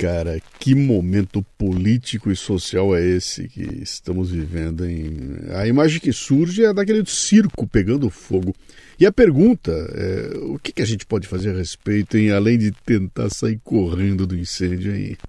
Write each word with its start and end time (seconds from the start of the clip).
cara, 0.00 0.40
que 0.58 0.74
momento 0.74 1.44
político 1.58 2.32
e 2.32 2.36
social 2.36 2.96
é 2.96 3.04
esse 3.04 3.46
que 3.46 3.82
estamos 3.82 4.30
vivendo? 4.30 4.88
Em... 4.88 5.10
A 5.54 5.66
imagem 5.66 6.00
que 6.00 6.10
surge 6.10 6.64
é 6.64 6.72
daquele 6.72 7.04
circo 7.04 7.66
pegando 7.66 8.08
fogo. 8.08 8.54
E 8.98 9.04
a 9.04 9.12
pergunta 9.12 9.70
é: 9.70 10.38
o 10.38 10.58
que, 10.58 10.72
que 10.72 10.80
a 10.80 10.86
gente 10.86 11.04
pode 11.04 11.28
fazer 11.28 11.50
a 11.50 11.58
respeito, 11.58 12.16
em, 12.16 12.30
além 12.30 12.56
de 12.56 12.70
tentar 12.70 13.28
sair 13.28 13.60
correndo 13.62 14.26
do 14.26 14.38
incêndio 14.38 14.92
aí? 14.92 15.18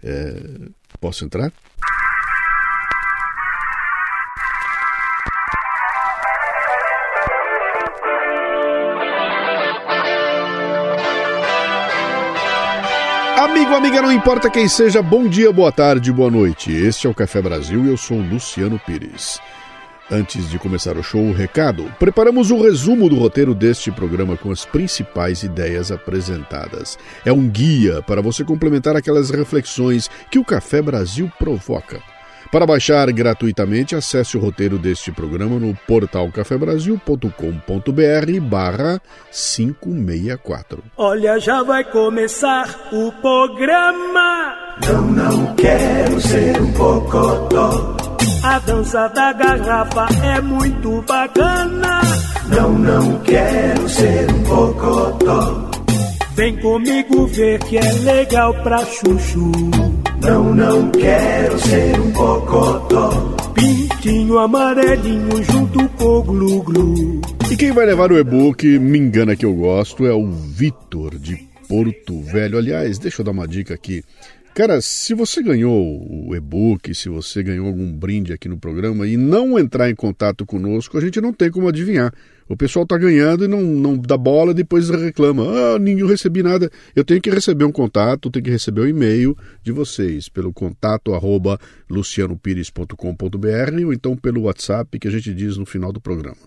É... 0.00 0.32
Posso 1.00 1.24
entrar? 1.24 1.52
Amigo, 13.48 13.74
amiga, 13.74 14.02
não 14.02 14.12
importa 14.12 14.50
quem 14.50 14.68
seja, 14.68 15.00
bom 15.00 15.26
dia, 15.26 15.50
boa 15.50 15.72
tarde, 15.72 16.12
boa 16.12 16.30
noite. 16.30 16.70
Este 16.70 17.06
é 17.06 17.10
o 17.10 17.14
Café 17.14 17.40
Brasil 17.40 17.86
e 17.86 17.88
eu 17.88 17.96
sou 17.96 18.18
Luciano 18.18 18.78
Pires. 18.78 19.40
Antes 20.10 20.50
de 20.50 20.58
começar 20.58 20.98
o 20.98 21.02
show, 21.02 21.22
o 21.22 21.32
recado: 21.32 21.90
preparamos 21.98 22.50
um 22.50 22.60
resumo 22.60 23.08
do 23.08 23.16
roteiro 23.16 23.54
deste 23.54 23.90
programa 23.90 24.36
com 24.36 24.50
as 24.50 24.66
principais 24.66 25.42
ideias 25.42 25.90
apresentadas. 25.90 26.98
É 27.24 27.32
um 27.32 27.48
guia 27.48 28.02
para 28.02 28.20
você 28.20 28.44
complementar 28.44 28.94
aquelas 28.94 29.30
reflexões 29.30 30.10
que 30.30 30.38
o 30.38 30.44
Café 30.44 30.82
Brasil 30.82 31.32
provoca. 31.38 32.02
Para 32.50 32.66
baixar 32.66 33.12
gratuitamente, 33.12 33.94
acesse 33.94 34.36
o 34.36 34.40
roteiro 34.40 34.78
deste 34.78 35.12
programa 35.12 35.58
no 35.58 35.74
portal 35.86 36.30
cafebrasil.com.br 36.32 38.40
barra 38.40 39.00
564. 39.30 40.82
Olha, 40.96 41.38
já 41.38 41.62
vai 41.62 41.84
começar 41.84 42.88
o 42.90 43.12
programa. 43.20 44.54
Não, 44.86 45.02
não 45.10 45.54
quero 45.56 46.20
ser 46.20 46.58
um 46.60 46.72
cocotó. 46.72 47.96
A 48.42 48.58
dança 48.60 49.08
da 49.08 49.32
garrafa 49.32 50.06
é 50.24 50.40
muito 50.40 51.02
bacana. 51.02 52.00
Não, 52.46 52.72
não 52.78 53.18
quero 53.20 53.88
ser 53.90 54.30
um 54.30 54.42
cocotó. 54.44 55.70
Vem 56.34 56.56
comigo 56.56 57.26
ver 57.26 57.58
que 57.64 57.76
é 57.76 57.92
legal 58.04 58.54
pra 58.62 58.78
chuchu. 58.86 59.50
Não, 60.20 60.54
não 60.54 60.90
quero 60.90 61.58
ser 61.60 61.98
um 62.00 62.10
cocotó. 62.12 63.10
Pintinho 63.54 64.38
amarelinho 64.38 65.42
junto 65.44 65.88
com 65.90 66.04
o 66.04 66.22
glu-glu. 66.22 67.20
E 67.50 67.56
quem 67.56 67.72
vai 67.72 67.86
levar 67.86 68.10
o 68.10 68.18
e-book 68.18 68.78
Me 68.78 68.98
Engana 68.98 69.36
Que 69.36 69.46
Eu 69.46 69.54
Gosto 69.54 70.06
é 70.06 70.12
o 70.12 70.26
Vitor 70.26 71.16
de 71.18 71.36
Porto 71.68 72.20
Velho. 72.20 72.58
Aliás, 72.58 72.98
deixa 72.98 73.20
eu 73.20 73.24
dar 73.24 73.30
uma 73.30 73.46
dica 73.46 73.74
aqui. 73.74 74.02
Cara, 74.54 74.80
se 74.80 75.14
você 75.14 75.40
ganhou 75.40 75.72
o 75.72 76.34
e-book, 76.34 76.92
se 76.92 77.08
você 77.08 77.42
ganhou 77.42 77.68
algum 77.68 77.92
brinde 77.92 78.32
aqui 78.32 78.48
no 78.48 78.58
programa 78.58 79.06
e 79.06 79.16
não 79.16 79.56
entrar 79.56 79.88
em 79.88 79.94
contato 79.94 80.44
conosco, 80.44 80.98
a 80.98 81.00
gente 81.00 81.20
não 81.20 81.32
tem 81.32 81.48
como 81.48 81.68
adivinhar. 81.68 82.12
O 82.48 82.56
pessoal 82.56 82.86
tá 82.86 82.96
ganhando 82.96 83.44
e 83.44 83.48
não, 83.48 83.60
não 83.60 83.96
dá 83.96 84.16
bola, 84.16 84.54
depois 84.54 84.88
reclama. 84.88 85.44
Ah, 85.44 85.78
ninguém 85.78 86.06
recebi 86.06 86.42
nada. 86.42 86.70
Eu 86.96 87.04
tenho 87.04 87.20
que 87.20 87.28
receber 87.28 87.66
um 87.66 87.72
contato, 87.72 88.30
tenho 88.30 88.44
que 88.44 88.50
receber 88.50 88.80
um 88.80 88.86
e-mail 88.86 89.36
de 89.62 89.70
vocês 89.70 90.30
pelo 90.30 90.50
contato 90.52 91.12
arroba 91.12 91.58
lucianopires.com.br 91.90 93.84
ou 93.84 93.92
então 93.92 94.16
pelo 94.16 94.42
WhatsApp 94.42 94.98
que 94.98 95.08
a 95.08 95.10
gente 95.10 95.34
diz 95.34 95.58
no 95.58 95.66
final 95.66 95.92
do 95.92 96.00
programa. 96.00 96.38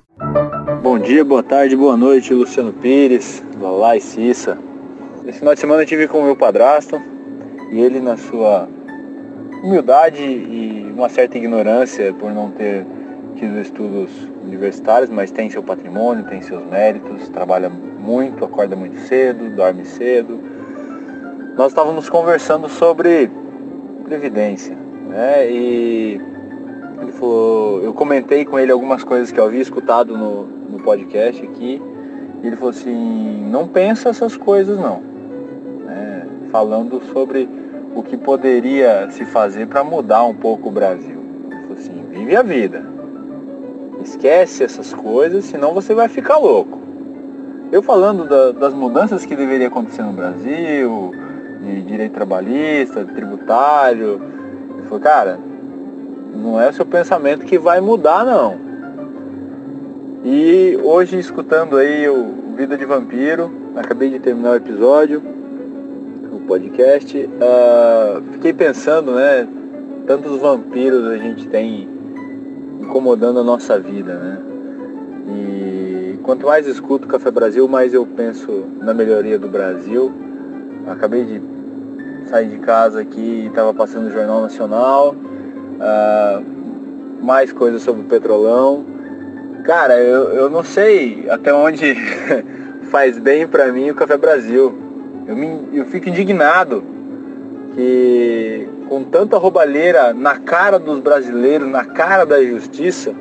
Bom 0.82 0.98
dia, 0.98 1.24
boa 1.24 1.44
tarde, 1.44 1.76
boa 1.76 1.96
noite, 1.96 2.34
Luciano 2.34 2.74
Pires, 2.74 3.44
Lalá 3.60 3.96
e 3.96 4.02
Cissa. 4.02 4.58
Esse 5.28 5.38
final 5.38 5.54
de 5.54 5.60
semana 5.60 5.84
eu 5.84 5.86
tive 5.86 6.08
com 6.08 6.20
o 6.20 6.24
meu 6.24 6.36
padrasto 6.36 7.00
e 7.72 7.80
ele 7.80 8.00
na 8.00 8.18
sua 8.18 8.68
humildade 9.64 10.24
e 10.24 10.92
uma 10.96 11.10
certa 11.10 11.38
ignorância 11.38 12.12
por 12.14 12.32
não 12.32 12.50
ter 12.50 12.86
tido 13.36 13.60
estudos 13.60 14.12
universitários, 14.44 15.10
mas 15.10 15.32
tem 15.32 15.50
seu 15.50 15.64
patrimônio, 15.64 16.26
tem 16.26 16.42
seus 16.42 16.64
méritos, 16.66 17.30
trabalha 17.30 17.70
muito, 17.70 18.44
acorda 18.46 18.76
muito 18.76 19.00
cedo, 19.02 19.56
dorme 19.56 19.86
cedo. 19.86 20.40
Nós 21.56 21.72
estávamos 21.72 22.10
conversando 22.10 22.70
sobre 22.70 23.30
previdência, 24.04 24.76
né? 25.08 25.50
E 25.50 26.22
ele 27.02 27.12
falou, 27.14 27.82
eu 27.82 27.94
comentei 27.94 28.46
com 28.46 28.60
ele 28.60 28.72
algumas 28.72 29.04
coisas 29.04 29.32
que 29.32 29.40
eu 29.40 29.46
havia 29.46 29.62
escutado 29.62 30.18
no, 30.18 30.46
no 30.46 30.80
podcast 30.84 31.44
aqui. 31.44 31.82
E 32.44 32.48
ele 32.48 32.56
falou 32.56 32.72
assim, 32.72 33.50
não 33.50 33.68
pensa 33.68 34.10
essas 34.10 34.38
coisas 34.38 34.78
não. 34.78 35.02
Né? 35.86 36.26
Falando 36.52 37.02
sobre 37.12 37.48
o 37.96 38.02
que 38.02 38.18
poderia 38.18 39.10
se 39.12 39.26
fazer 39.26 39.68
para 39.68 39.84
mudar 39.84 40.24
um 40.24 40.34
pouco 40.34 40.70
o 40.70 40.72
Brasil. 40.72 41.20
Ele 41.52 41.62
falou 41.62 41.78
assim, 41.78 42.06
vive 42.10 42.36
a 42.36 42.42
vida. 42.42 42.84
Esquece 44.04 44.64
essas 44.64 44.94
coisas, 44.94 45.46
senão 45.46 45.74
você 45.74 45.94
vai 45.94 46.08
ficar 46.08 46.38
louco. 46.38 46.80
Eu 47.72 47.82
falando 47.82 48.28
da, 48.28 48.52
das 48.52 48.74
mudanças 48.74 49.26
que 49.26 49.36
deveria 49.36 49.68
acontecer 49.68 50.02
no 50.02 50.12
Brasil, 50.12 51.14
de 51.62 51.82
direito 51.84 52.14
trabalhista, 52.14 53.06
tributário, 53.06 54.22
ele 54.74 54.88
falou, 54.88 55.00
cara, 55.00 55.40
não 56.36 56.60
é 56.60 56.70
o 56.70 56.74
seu 56.74 56.86
pensamento 56.86 57.46
que 57.46 57.58
vai 57.58 57.80
mudar 57.80 58.26
não. 58.26 58.58
E 60.24 60.78
hoje 60.84 61.18
escutando 61.18 61.78
aí 61.78 62.10
o 62.10 62.56
Vida 62.56 62.78
de 62.78 62.86
Vampiro, 62.86 63.52
acabei 63.76 64.10
de 64.10 64.20
terminar 64.20 64.52
o 64.52 64.56
episódio, 64.56 65.22
podcast, 66.52 67.18
uh, 67.18 68.22
fiquei 68.34 68.52
pensando, 68.52 69.14
né? 69.14 69.48
Tantos 70.06 70.38
vampiros 70.38 71.08
a 71.08 71.18
gente 71.18 71.48
tem 71.48 71.88
incomodando 72.92 73.40
a 73.40 73.44
nossa 73.44 73.80
vida, 73.80 74.16
né? 74.16 74.38
E 75.30 76.20
quanto 76.24 76.46
mais 76.46 76.68
escuto 76.68 77.08
Café 77.08 77.32
Brasil, 77.32 77.66
mais 77.66 77.94
eu 77.94 78.06
penso 78.06 78.66
na 78.82 78.94
melhoria 78.94 79.40
do 79.40 79.48
Brasil. 79.48 80.12
Acabei 80.86 81.24
de 81.24 81.42
sair 82.30 82.50
de 82.50 82.58
casa 82.58 83.00
aqui 83.00 83.44
e 83.44 83.48
estava 83.48 83.74
passando 83.74 84.08
o 84.08 84.12
Jornal 84.12 84.42
Nacional. 84.42 85.16
Uh, 85.16 87.24
mais 87.24 87.54
coisas 87.54 87.82
sobre 87.82 88.02
o 88.02 88.06
petrolão. 88.06 88.84
Cara, 89.64 89.98
eu, 89.98 90.34
eu 90.34 90.50
não 90.50 90.64
sei 90.64 91.30
até 91.30 91.54
onde 91.54 91.96
faz 92.92 93.18
bem 93.18 93.48
para 93.48 93.72
mim 93.72 93.90
o 93.90 93.96
Café 93.96 94.18
Brasil. 94.18 94.78
Eu, 95.28 95.36
me, 95.36 95.70
eu 95.72 95.86
fico 95.86 96.10
indignado 96.10 96.84
que 97.74 98.68
com 98.92 99.06
tanta 99.06 99.38
roubalheira 99.38 100.14
na 100.14 100.38
cara 100.38 100.78
dos 100.78 101.00
brasileiros, 101.00 101.66
na 101.70 101.86
cara 101.86 102.26
da 102.26 102.44
justiça, 102.44 103.14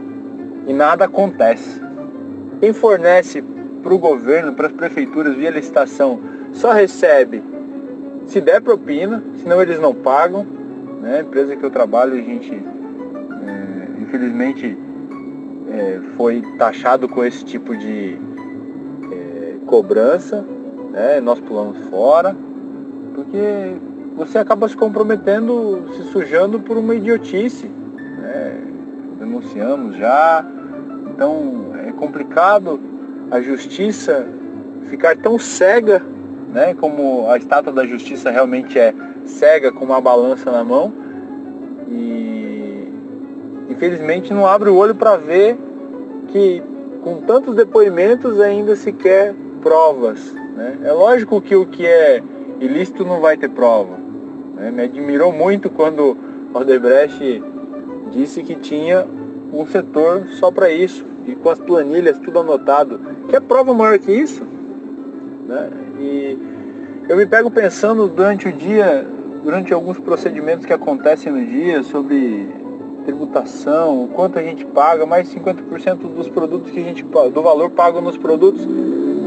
e 0.67 0.73
nada 0.73 1.05
acontece. 1.05 1.81
Quem 2.59 2.73
fornece 2.73 3.41
para 3.81 3.95
o 3.95 3.99
governo, 3.99 4.53
para 4.53 4.67
as 4.67 4.73
prefeituras 4.73 5.37
via 5.37 5.49
licitação, 5.49 6.19
só 6.53 6.73
recebe 6.73 7.41
se 8.27 8.41
der 8.41 8.61
propina, 8.61 9.23
senão 9.41 9.63
eles 9.63 9.79
não 9.79 9.95
pagam. 9.95 10.45
Né? 11.01 11.19
A 11.19 11.21
empresa 11.21 11.55
que 11.55 11.63
eu 11.63 11.71
trabalho, 11.71 12.15
a 12.15 12.21
gente 12.21 12.53
é, 12.53 14.03
infelizmente 14.03 14.77
é, 15.73 16.01
foi 16.17 16.43
taxado 16.59 17.09
com 17.09 17.25
esse 17.25 17.45
tipo 17.45 17.77
de 17.77 18.19
é, 19.13 19.55
cobrança 19.67 20.45
né? 20.91 21.21
Nós 21.21 21.39
pulamos 21.39 21.79
fora, 21.89 22.35
porque 23.15 23.77
você 24.21 24.37
acaba 24.37 24.69
se 24.69 24.77
comprometendo, 24.77 25.89
se 25.97 26.05
sujando 26.11 26.61
por 26.61 26.77
uma 26.77 26.95
idiotice. 26.95 27.67
Né? 27.67 28.61
Denunciamos 29.19 29.97
já. 29.97 30.45
Então 31.07 31.73
é 31.87 31.91
complicado 31.93 32.79
a 33.31 33.41
justiça 33.41 34.27
ficar 34.91 35.17
tão 35.17 35.39
cega, 35.39 36.03
né? 36.53 36.75
Como 36.75 37.31
a 37.31 37.39
estátua 37.39 37.73
da 37.73 37.87
justiça 37.87 38.31
realmente 38.31 38.79
é 38.79 38.95
cega 39.25 39.73
com 39.73 39.87
uma 39.87 40.01
balança 40.01 40.51
na 40.51 40.63
mão. 40.63 40.93
E 41.89 42.89
infelizmente 43.71 44.35
não 44.35 44.47
abre 44.47 44.69
o 44.69 44.77
olho 44.77 44.95
para 44.95 45.17
ver 45.17 45.57
que 46.29 46.63
com 47.03 47.23
tantos 47.23 47.57
depoimentos 47.57 48.39
ainda 48.39 48.77
se 48.77 48.93
quer 48.93 49.35
provas 49.63 50.35
né? 50.61 50.79
É 50.85 50.93
lógico 50.93 51.41
que 51.41 51.57
o 51.57 51.65
que 51.65 51.87
é 51.87 52.23
ilícito 52.61 53.05
não 53.05 53.21
vai 53.21 53.37
ter 53.37 53.49
prova. 53.49 54.00
Né? 54.61 54.71
Me 54.71 54.83
admirou 54.83 55.33
muito 55.33 55.71
quando 55.71 56.17
Odebrecht 56.53 57.43
disse 58.13 58.43
que 58.43 58.55
tinha 58.55 59.07
um 59.53 59.67
setor 59.67 60.27
só 60.39 60.51
para 60.51 60.71
isso, 60.71 61.05
e 61.27 61.35
com 61.35 61.49
as 61.49 61.59
planilhas 61.59 62.19
tudo 62.19 62.41
anotado. 62.41 63.01
Que 63.29 63.37
é 63.37 63.41
prova 63.41 63.73
maior 63.73 63.99
que 63.99 64.13
isso? 64.13 64.43
Né? 65.47 65.71
E 65.99 66.39
eu 67.09 67.17
me 67.17 67.27
pego 67.27 67.51
pensando 67.51 68.07
durante 68.07 68.49
o 68.49 68.53
dia, 68.53 69.07
durante 69.43 69.73
alguns 69.73 69.99
procedimentos 69.99 70.67
que 70.67 70.73
acontecem 70.73 71.33
no 71.33 71.45
dia, 71.45 71.83
sobre 71.83 72.49
tributação, 73.05 74.05
o 74.05 74.09
quanto 74.09 74.39
a 74.39 74.43
gente 74.43 74.65
paga, 74.67 75.07
mais 75.07 75.35
50% 75.35 75.97
dos 76.15 76.29
produtos 76.29 76.71
que 76.71 76.79
a 76.79 76.85
gente 76.85 77.03
do 77.03 77.43
valor 77.43 77.71
pago 77.71 78.01
nos 78.01 78.17
produtos 78.19 78.67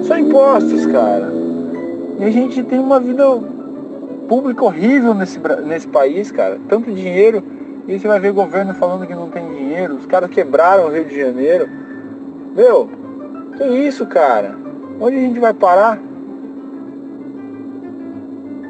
são 0.03 0.17
impostos, 0.17 0.85
cara. 0.85 1.31
E 2.19 2.23
a 2.23 2.29
gente 2.29 2.61
tem 2.63 2.79
uma 2.79 2.99
vida 2.99 3.23
pública 4.27 4.63
horrível 4.63 5.13
nesse, 5.13 5.39
nesse 5.65 5.87
país, 5.87 6.31
cara. 6.31 6.59
Tanto 6.67 6.91
dinheiro. 6.91 7.43
E 7.87 7.99
você 7.99 8.07
vai 8.07 8.19
ver 8.19 8.31
governo 8.31 8.73
falando 8.73 9.05
que 9.05 9.13
não 9.13 9.29
tem 9.29 9.45
dinheiro. 9.53 9.95
Os 9.95 10.05
caras 10.05 10.29
quebraram 10.29 10.85
o 10.85 10.89
Rio 10.89 11.05
de 11.05 11.19
Janeiro. 11.19 11.67
Meu, 12.55 12.89
que 13.57 13.63
isso, 13.63 14.05
cara? 14.05 14.55
Onde 14.99 15.17
a 15.17 15.19
gente 15.19 15.39
vai 15.39 15.53
parar? 15.53 15.99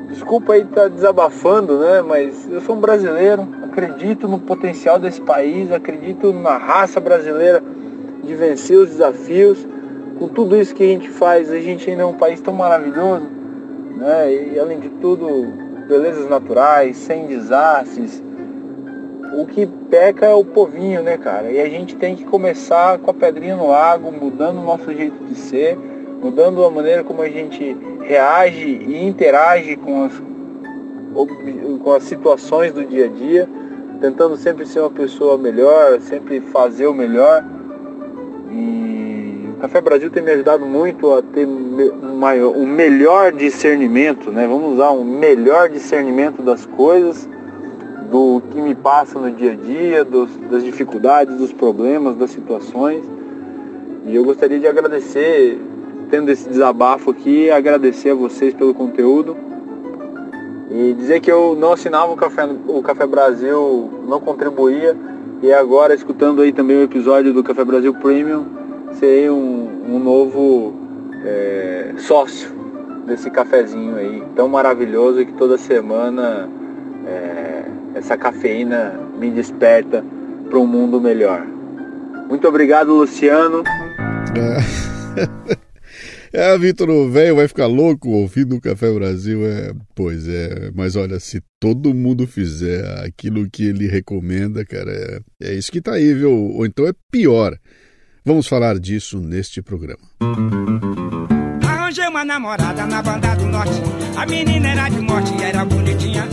Desculpa 0.09 0.53
aí 0.53 0.61
estar 0.61 0.83
tá 0.83 0.87
desabafando, 0.87 1.79
né? 1.79 2.01
Mas 2.01 2.47
eu 2.49 2.61
sou 2.61 2.75
um 2.75 2.79
brasileiro, 2.79 3.47
acredito 3.63 4.27
no 4.27 4.39
potencial 4.39 4.99
desse 4.99 5.19
país, 5.19 5.71
acredito 5.71 6.31
na 6.31 6.57
raça 6.57 6.99
brasileira 6.99 7.63
de 8.23 8.35
vencer 8.35 8.77
os 8.77 8.89
desafios. 8.89 9.67
Com 10.19 10.27
tudo 10.27 10.55
isso 10.55 10.75
que 10.75 10.83
a 10.83 10.87
gente 10.87 11.09
faz, 11.09 11.51
a 11.51 11.59
gente 11.59 11.89
ainda 11.89 12.03
é 12.03 12.05
um 12.05 12.13
país 12.13 12.39
tão 12.39 12.53
maravilhoso, 12.53 13.27
né? 14.03 14.51
E 14.53 14.59
além 14.59 14.79
de 14.79 14.89
tudo, 14.89 15.47
belezas 15.87 16.29
naturais, 16.29 16.97
sem 16.97 17.25
desastres. 17.25 18.21
O 19.35 19.45
que 19.47 19.65
peca 19.65 20.27
é 20.27 20.33
o 20.33 20.43
povinho, 20.43 21.01
né, 21.01 21.17
cara? 21.17 21.49
E 21.49 21.59
a 21.59 21.67
gente 21.67 21.95
tem 21.95 22.15
que 22.15 22.23
começar 22.25 22.99
com 22.99 23.09
a 23.09 23.13
pedrinha 23.13 23.55
no 23.55 23.69
lago, 23.69 24.11
mudando 24.11 24.59
o 24.59 24.63
nosso 24.63 24.93
jeito 24.93 25.23
de 25.25 25.35
ser, 25.35 25.77
mudando 26.21 26.63
a 26.63 26.69
maneira 26.69 27.03
como 27.03 27.21
a 27.21 27.29
gente 27.29 27.75
reage 28.01 28.67
e 28.67 29.07
interage 29.07 29.75
com 29.77 30.03
as, 30.03 30.21
com 31.81 31.93
as 31.93 32.03
situações 32.03 32.73
do 32.73 32.85
dia 32.85 33.05
a 33.05 33.07
dia, 33.07 33.49
tentando 33.99 34.35
sempre 34.35 34.65
ser 34.65 34.81
uma 34.81 34.91
pessoa 34.91 35.37
melhor, 35.37 35.99
sempre 36.01 36.39
fazer 36.39 36.85
o 36.85 36.93
melhor. 36.93 37.43
E 38.51 39.02
Café 39.63 39.79
Brasil 39.79 40.09
tem 40.09 40.21
me 40.21 40.29
ajudado 40.29 40.65
muito 40.65 41.13
a 41.13 41.21
ter 41.21 41.47
um, 41.47 42.17
maior, 42.17 42.53
um 42.53 42.67
melhor 42.67 43.31
discernimento, 43.31 44.29
né? 44.29 44.45
Vamos 44.45 44.73
usar 44.73 44.91
um 44.91 45.05
melhor 45.05 45.69
discernimento 45.69 46.41
das 46.41 46.65
coisas, 46.65 47.29
do 48.11 48.41
que 48.51 48.59
me 48.59 48.75
passa 48.75 49.17
no 49.17 49.31
dia 49.31 49.53
a 49.53 49.55
dia, 49.55 50.03
dos, 50.03 50.35
das 50.51 50.65
dificuldades, 50.65 51.37
dos 51.37 51.53
problemas, 51.53 52.17
das 52.17 52.31
situações. 52.31 53.05
E 54.05 54.13
eu 54.13 54.25
gostaria 54.25 54.59
de 54.59 54.67
agradecer 54.67 55.57
tendo 56.11 56.29
esse 56.29 56.49
desabafo 56.49 57.11
aqui, 57.11 57.49
agradecer 57.49 58.09
a 58.09 58.15
vocês 58.15 58.53
pelo 58.53 58.73
conteúdo 58.73 59.37
e 60.71 60.93
dizer 60.93 61.21
que 61.21 61.31
eu 61.31 61.55
não 61.55 61.71
assinava 61.71 62.11
o 62.11 62.17
Café, 62.17 62.49
o 62.67 62.81
Café 62.81 63.07
Brasil, 63.07 63.89
não 64.09 64.19
contribuía 64.19 64.93
e 65.41 65.53
agora 65.53 65.95
escutando 65.95 66.41
aí 66.41 66.51
também 66.51 66.75
o 66.75 66.83
episódio 66.83 67.31
do 67.31 67.41
Café 67.41 67.63
Brasil 67.63 67.93
Premium, 67.93 68.61
serei 68.99 69.29
um, 69.29 69.95
um 69.95 69.99
novo 69.99 70.73
é, 71.23 71.93
sócio 71.97 72.49
desse 73.05 73.29
cafezinho 73.29 73.95
aí 73.95 74.23
tão 74.35 74.47
maravilhoso 74.47 75.25
que 75.25 75.33
toda 75.33 75.57
semana 75.57 76.49
é, 77.05 77.63
essa 77.95 78.17
cafeína 78.17 78.99
me 79.19 79.29
desperta 79.29 80.03
para 80.49 80.59
um 80.59 80.67
mundo 80.67 80.99
melhor. 80.99 81.45
Muito 82.29 82.47
obrigado, 82.47 82.93
Luciano. 82.93 83.63
É. 84.35 85.63
É, 86.35 86.57
Vitor, 86.57 86.89
o 86.89 87.11
velho 87.11 87.35
vai 87.35 87.47
ficar 87.47 87.67
louco 87.67 88.09
ouvindo 88.09 88.55
o 88.55 88.59
Café 88.59 88.91
Brasil. 88.91 89.45
É, 89.45 89.71
pois 89.93 90.27
é, 90.27 90.71
mas 90.73 90.95
olha, 90.95 91.19
se 91.19 91.39
todo 91.59 91.93
mundo 91.93 92.25
fizer 92.25 92.83
aquilo 93.05 93.47
que 93.47 93.67
ele 93.67 93.85
recomenda, 93.85 94.65
cara, 94.65 94.91
é, 94.91 95.51
é 95.51 95.53
isso 95.53 95.71
que 95.71 95.79
tá 95.79 95.93
aí, 95.93 96.11
viu? 96.11 96.31
Ou 96.31 96.65
então 96.65 96.87
é 96.87 96.93
pior. 97.11 97.55
Vamos 98.25 98.47
falar 98.47 98.79
disso 98.79 99.19
neste 99.19 99.61
programa. 99.61 99.99
Arranjei 101.61 102.07
uma 102.07 102.23
namorada 102.23 102.85
na 102.85 103.01
banda 103.01 103.35
do 103.35 103.45
norte. 103.47 103.81
A 104.15 104.25
menina 104.25 104.69
era 104.69 104.87
de 104.87 105.01
morte 105.01 105.33
e 105.37 105.43
era 105.43 105.65
bonitinha. 105.65 106.25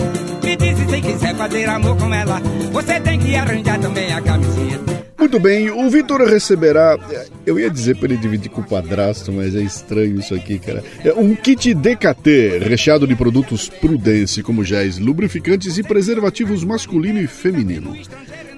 Me 0.44 0.56
disse 0.56 0.88
se 0.88 1.00
quiser 1.00 1.34
fazer 1.34 1.68
amor 1.68 1.96
com 1.96 2.14
ela, 2.14 2.40
você 2.70 3.00
tem 3.00 3.18
que 3.18 3.34
arranjar 3.34 3.80
também 3.80 4.12
a 4.12 4.22
camisinha. 4.22 4.78
Muito 5.18 5.40
bem, 5.40 5.68
o 5.68 5.90
Vitor 5.90 6.22
receberá. 6.22 6.96
Eu 7.44 7.58
ia 7.58 7.68
dizer 7.68 7.96
para 7.96 8.06
ele 8.06 8.16
dividir 8.16 8.50
com 8.50 8.60
o 8.60 8.66
padrasto, 8.66 9.32
mas 9.32 9.56
é 9.56 9.60
estranho 9.60 10.18
isso 10.18 10.32
aqui, 10.34 10.60
cara. 10.60 10.84
É 11.04 11.12
um 11.12 11.34
kit 11.34 11.74
DKT, 11.74 12.60
recheado 12.62 13.06
de 13.06 13.16
produtos 13.16 13.68
Prudence, 13.68 14.42
como 14.44 14.64
géis, 14.64 14.96
lubrificantes 14.96 15.76
e 15.76 15.82
preservativos 15.82 16.62
masculino 16.62 17.20
e 17.20 17.26
feminino. 17.26 17.96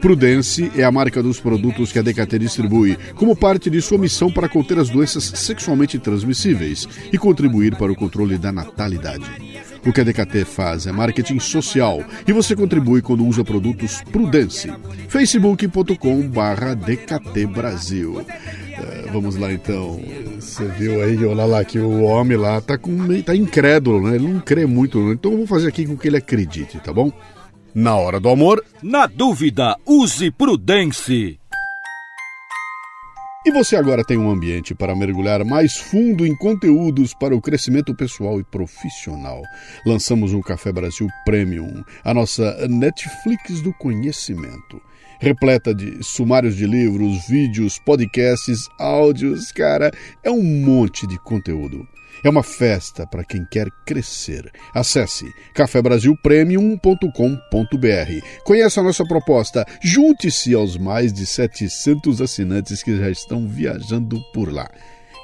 Prudence 0.02 0.68
é 0.76 0.82
a 0.82 0.90
marca 0.90 1.22
dos 1.22 1.38
produtos 1.38 1.92
que 1.92 1.98
a 2.00 2.02
DKT 2.02 2.36
distribui, 2.40 2.98
como 3.14 3.36
parte 3.36 3.70
de 3.70 3.80
sua 3.80 3.96
missão 3.96 4.32
para 4.32 4.48
conter 4.48 4.76
as 4.80 4.90
doenças 4.90 5.22
sexualmente 5.22 5.96
transmissíveis 5.96 6.88
e 7.12 7.16
contribuir 7.16 7.76
para 7.76 7.92
o 7.92 7.94
controle 7.94 8.36
da 8.36 8.50
natalidade. 8.50 9.24
O 9.86 9.92
que 9.92 10.00
a 10.00 10.04
DKT 10.04 10.44
faz 10.44 10.88
é 10.88 10.92
marketing 10.92 11.38
social 11.38 12.02
e 12.26 12.32
você 12.32 12.56
contribui 12.56 13.00
quando 13.00 13.24
usa 13.24 13.44
produtos 13.44 14.02
Prudence. 14.10 14.72
facebook.com 15.06 16.28
barra 16.28 16.74
DKT 16.74 17.46
Brasil. 17.46 18.14
Uh, 18.22 19.12
vamos 19.12 19.36
lá 19.36 19.52
então. 19.52 20.00
Você 20.40 20.64
viu 20.64 21.00
aí, 21.00 21.24
olha 21.24 21.44
lá, 21.44 21.64
que 21.64 21.78
o 21.78 22.02
homem 22.02 22.36
lá 22.36 22.60
tá, 22.60 22.76
com, 22.76 23.06
tá 23.22 23.36
incrédulo, 23.36 24.08
né? 24.08 24.16
Ele 24.16 24.26
não 24.26 24.40
crê 24.40 24.66
muito, 24.66 25.00
né? 25.00 25.12
então 25.12 25.30
vamos 25.30 25.48
fazer 25.48 25.68
aqui 25.68 25.86
com 25.86 25.96
que 25.96 26.08
ele 26.08 26.16
acredite, 26.16 26.80
tá 26.80 26.92
bom? 26.92 27.12
Na 27.74 27.96
hora 27.96 28.20
do 28.20 28.28
amor. 28.28 28.62
Na 28.82 29.06
dúvida, 29.06 29.76
use 29.86 30.30
Prudence. 30.30 31.38
E 33.44 33.50
você 33.50 33.76
agora 33.76 34.04
tem 34.04 34.18
um 34.18 34.30
ambiente 34.30 34.74
para 34.74 34.94
mergulhar 34.94 35.42
mais 35.42 35.78
fundo 35.78 36.26
em 36.26 36.36
conteúdos 36.36 37.14
para 37.14 37.34
o 37.34 37.40
crescimento 37.40 37.94
pessoal 37.94 38.38
e 38.38 38.44
profissional. 38.44 39.42
Lançamos 39.86 40.34
o 40.34 40.42
Café 40.42 40.70
Brasil 40.70 41.08
Premium, 41.24 41.82
a 42.04 42.12
nossa 42.12 42.68
Netflix 42.68 43.62
do 43.62 43.72
conhecimento. 43.72 44.80
Repleta 45.18 45.74
de 45.74 46.04
sumários 46.04 46.54
de 46.54 46.66
livros, 46.66 47.26
vídeos, 47.26 47.78
podcasts, 47.78 48.68
áudios, 48.78 49.50
cara, 49.50 49.90
é 50.22 50.30
um 50.30 50.42
monte 50.42 51.06
de 51.06 51.18
conteúdo. 51.18 51.88
É 52.24 52.28
uma 52.28 52.42
festa 52.42 53.06
para 53.06 53.24
quem 53.24 53.44
quer 53.44 53.70
crescer. 53.84 54.50
Acesse 54.74 55.24
cafebrasilpremium.com.br. 55.54 58.44
Conheça 58.44 58.80
a 58.80 58.84
nossa 58.84 59.04
proposta. 59.04 59.64
Junte-se 59.82 60.54
aos 60.54 60.76
mais 60.76 61.12
de 61.12 61.26
700 61.26 62.20
assinantes 62.20 62.82
que 62.82 62.96
já 62.96 63.10
estão 63.10 63.48
viajando 63.48 64.20
por 64.32 64.52
lá. 64.52 64.70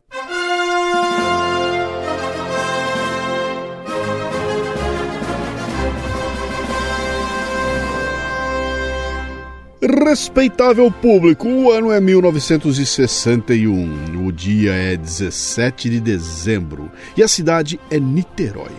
Respeitável 9.92 10.88
público, 10.88 11.48
o 11.48 11.72
ano 11.72 11.90
é 11.90 12.00
1961, 12.00 14.24
o 14.24 14.30
dia 14.30 14.72
é 14.72 14.96
17 14.96 15.90
de 15.90 15.98
dezembro 15.98 16.88
e 17.16 17.24
a 17.24 17.28
cidade 17.28 17.80
é 17.90 17.98
Niterói. 17.98 18.70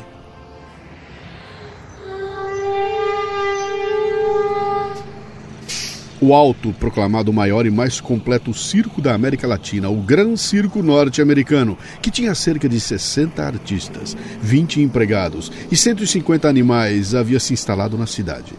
O 6.21 6.33
alto, 6.33 6.71
proclamado 6.79 7.33
maior 7.33 7.65
e 7.65 7.69
mais 7.69 7.99
completo 7.99 8.53
circo 8.53 9.01
da 9.01 9.13
América 9.13 9.45
Latina, 9.45 9.89
o 9.89 9.97
Gran 9.97 10.37
Circo 10.37 10.81
Norte-Americano, 10.81 11.77
que 12.01 12.09
tinha 12.09 12.33
cerca 12.33 12.69
de 12.69 12.79
60 12.79 13.43
artistas, 13.43 14.15
20 14.41 14.81
empregados 14.81 15.51
e 15.69 15.75
150 15.75 16.47
animais, 16.47 17.13
havia 17.13 17.39
se 17.39 17.51
instalado 17.51 17.97
na 17.97 18.07
cidade. 18.07 18.53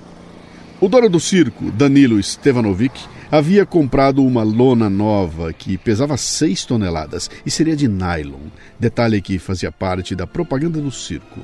O 0.83 0.89
dono 0.89 1.09
do 1.09 1.21
circo, 1.21 1.71
Danilo 1.71 2.21
Stevanovic, 2.21 3.05
havia 3.31 3.65
comprado 3.65 4.21
uma 4.25 4.43
lona 4.43 4.91
nova 4.91 5.53
que 5.53 5.79
pesava 5.79 6.17
6 6.17 6.65
toneladas 6.65 7.31
e 7.47 7.53
seria 7.53 7.77
de 7.77 7.87
nylon, 7.87 8.49
detalhe 8.81 9.23
que 9.23 9.39
fazia 9.39 9.71
parte 9.71 10.17
da 10.17 10.27
propaganda 10.27 10.81
do 10.81 10.91
circo. 10.91 11.39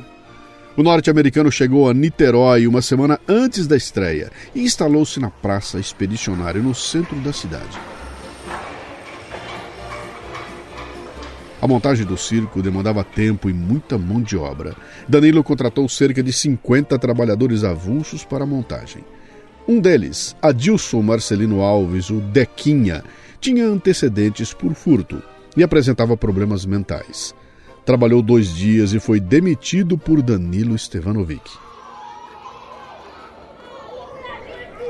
O 0.77 0.83
norte-americano 0.83 1.53
chegou 1.53 1.89
a 1.89 1.95
Niterói 1.95 2.67
uma 2.67 2.83
semana 2.83 3.21
antes 3.29 3.69
da 3.69 3.77
estreia 3.77 4.29
e 4.57 4.65
instalou-se 4.65 5.21
na 5.21 5.31
Praça 5.31 5.79
Expedicionária, 5.79 6.61
no 6.61 6.75
centro 6.75 7.15
da 7.21 7.33
cidade. 7.33 7.79
A 11.63 11.69
montagem 11.69 12.05
do 12.05 12.17
circo 12.17 12.61
demandava 12.61 13.05
tempo 13.05 13.49
e 13.49 13.53
muita 13.53 13.97
mão 13.97 14.21
de 14.21 14.37
obra. 14.37 14.75
Danilo 15.09 15.45
contratou 15.45 15.89
cerca 15.89 16.25
de 16.25 16.33
50 16.33 16.99
trabalhadores 16.99 17.63
avulsos 17.63 18.25
para 18.25 18.43
a 18.43 18.47
montagem. 18.47 19.05
Um 19.69 19.81
deles, 19.81 20.35
Adilson 20.41 21.03
Marcelino 21.03 21.61
Alves, 21.61 22.09
o 22.09 22.21
Dequinha, 22.21 23.05
tinha 23.39 23.67
antecedentes 23.67 24.55
por 24.55 24.73
furto 24.73 25.23
e 25.55 25.63
apresentava 25.63 26.17
problemas 26.17 26.65
mentais. 26.65 27.35
Trabalhou 27.85 28.23
dois 28.23 28.49
dias 28.49 28.95
e 28.95 28.99
foi 28.99 29.21
demitido 29.21 29.99
por 29.99 30.23
Danilo 30.23 30.77
Stevanovic. 30.79 31.51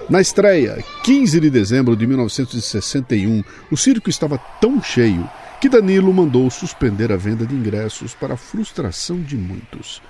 Na 0.09 0.21
estreia, 0.21 0.83
15 1.03 1.41
de 1.41 1.51
dezembro 1.51 1.97
de 1.97 2.07
1961, 2.07 3.43
o 3.73 3.77
circo 3.77 4.09
estava 4.09 4.39
tão 4.61 4.81
cheio 4.81 5.29
que 5.61 5.69
Danilo 5.69 6.15
mandou 6.15 6.49
suspender 6.51 7.11
a 7.11 7.17
venda 7.17 7.45
de 7.45 7.53
ingressos 7.53 8.15
para 8.15 8.35
a 8.35 8.37
frustração 8.37 9.21
de 9.21 9.37
muitos. 9.37 10.01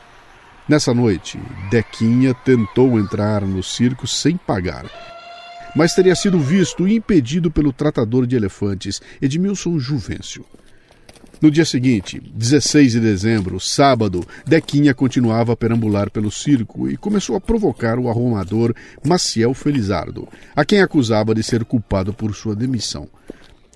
Nessa 0.69 0.93
noite, 0.93 1.41
Dequinha 1.71 2.35
tentou 2.35 2.99
entrar 2.99 3.41
no 3.41 3.63
circo 3.63 4.07
sem 4.07 4.37
pagar, 4.37 4.85
mas 5.75 5.95
teria 5.95 6.15
sido 6.15 6.39
visto 6.39 6.87
e 6.87 6.95
impedido 6.95 7.51
pelo 7.51 7.73
tratador 7.73 8.27
de 8.27 8.37
elefantes 8.37 9.01
Edmilson 9.23 9.79
Juvencio. 9.79 10.45
No 11.41 11.51
dia 11.51 11.65
seguinte, 11.65 12.21
16 12.35 12.93
de 12.93 13.01
dezembro, 13.01 13.59
sábado, 13.59 14.27
Dequinha 14.45 14.93
continuava 14.93 15.55
a 15.55 15.57
perambular 15.57 16.11
pelo 16.11 16.31
circo 16.31 16.87
e 16.87 16.99
começou 16.99 17.35
a 17.35 17.41
provocar 17.41 17.99
o 17.99 18.11
arrumador 18.11 18.75
Maciel 19.03 19.55
Felizardo, 19.55 20.29
a 20.55 20.67
quem 20.67 20.83
acusava 20.83 21.35
de 21.35 21.43
ser 21.43 21.65
culpado 21.65 22.13
por 22.13 22.35
sua 22.35 22.55
demissão. 22.55 23.09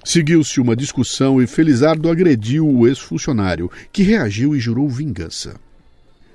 Seguiu-se 0.05 0.61
uma 0.61 0.77
discussão 0.77 1.41
e 1.41 1.47
Felizardo 1.47 2.11
agrediu 2.11 2.69
o 2.69 2.87
ex-funcionário, 2.87 3.71
que 3.91 4.03
reagiu 4.03 4.55
e 4.55 4.61
jurou 4.61 4.91
vingança. 4.91 5.59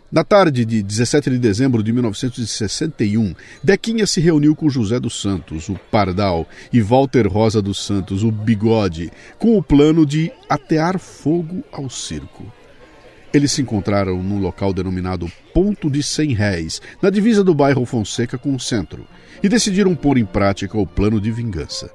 Na 0.10 0.24
tarde 0.24 0.64
de 0.64 0.82
17 0.82 1.32
de 1.32 1.38
dezembro 1.38 1.84
de 1.84 1.92
1961, 1.92 3.36
Dequinha 3.62 4.08
se 4.08 4.22
reuniu 4.22 4.56
com 4.56 4.70
José 4.70 5.02
dos 5.02 5.22
Santos, 5.22 5.68
o 5.68 5.78
Pardal, 5.92 6.48
e 6.72 6.82
Walter 6.82 7.28
Rosa 7.28 7.62
dos 7.62 7.86
Santos, 7.86 8.24
o 8.24 8.32
Bigode, 8.32 9.12
com 9.38 9.58
o 9.58 9.62
plano 9.62 10.06
de 10.06 10.32
atear 10.48 10.98
fogo 10.98 11.62
ao 11.74 11.90
circo. 11.90 12.46
Eles 13.34 13.52
se 13.52 13.62
encontraram 13.62 14.24
num 14.24 14.40
local 14.40 14.72
denominado 14.72 15.30
Ponto 15.54 15.90
de 15.90 16.02
Cem 16.02 16.34
Réis, 16.34 16.82
na 17.02 17.10
divisa 17.10 17.44
do 17.44 17.54
bairro 17.54 17.86
Fonseca 17.86 18.38
com 18.38 18.56
o 18.56 18.60
centro, 18.60 19.06
e 19.44 19.50
decidiram 19.50 19.94
pôr 19.94 20.18
em 20.18 20.26
prática 20.26 20.78
o 20.78 20.88
plano 20.88 21.20
de 21.20 21.34
vingança. 21.34 21.92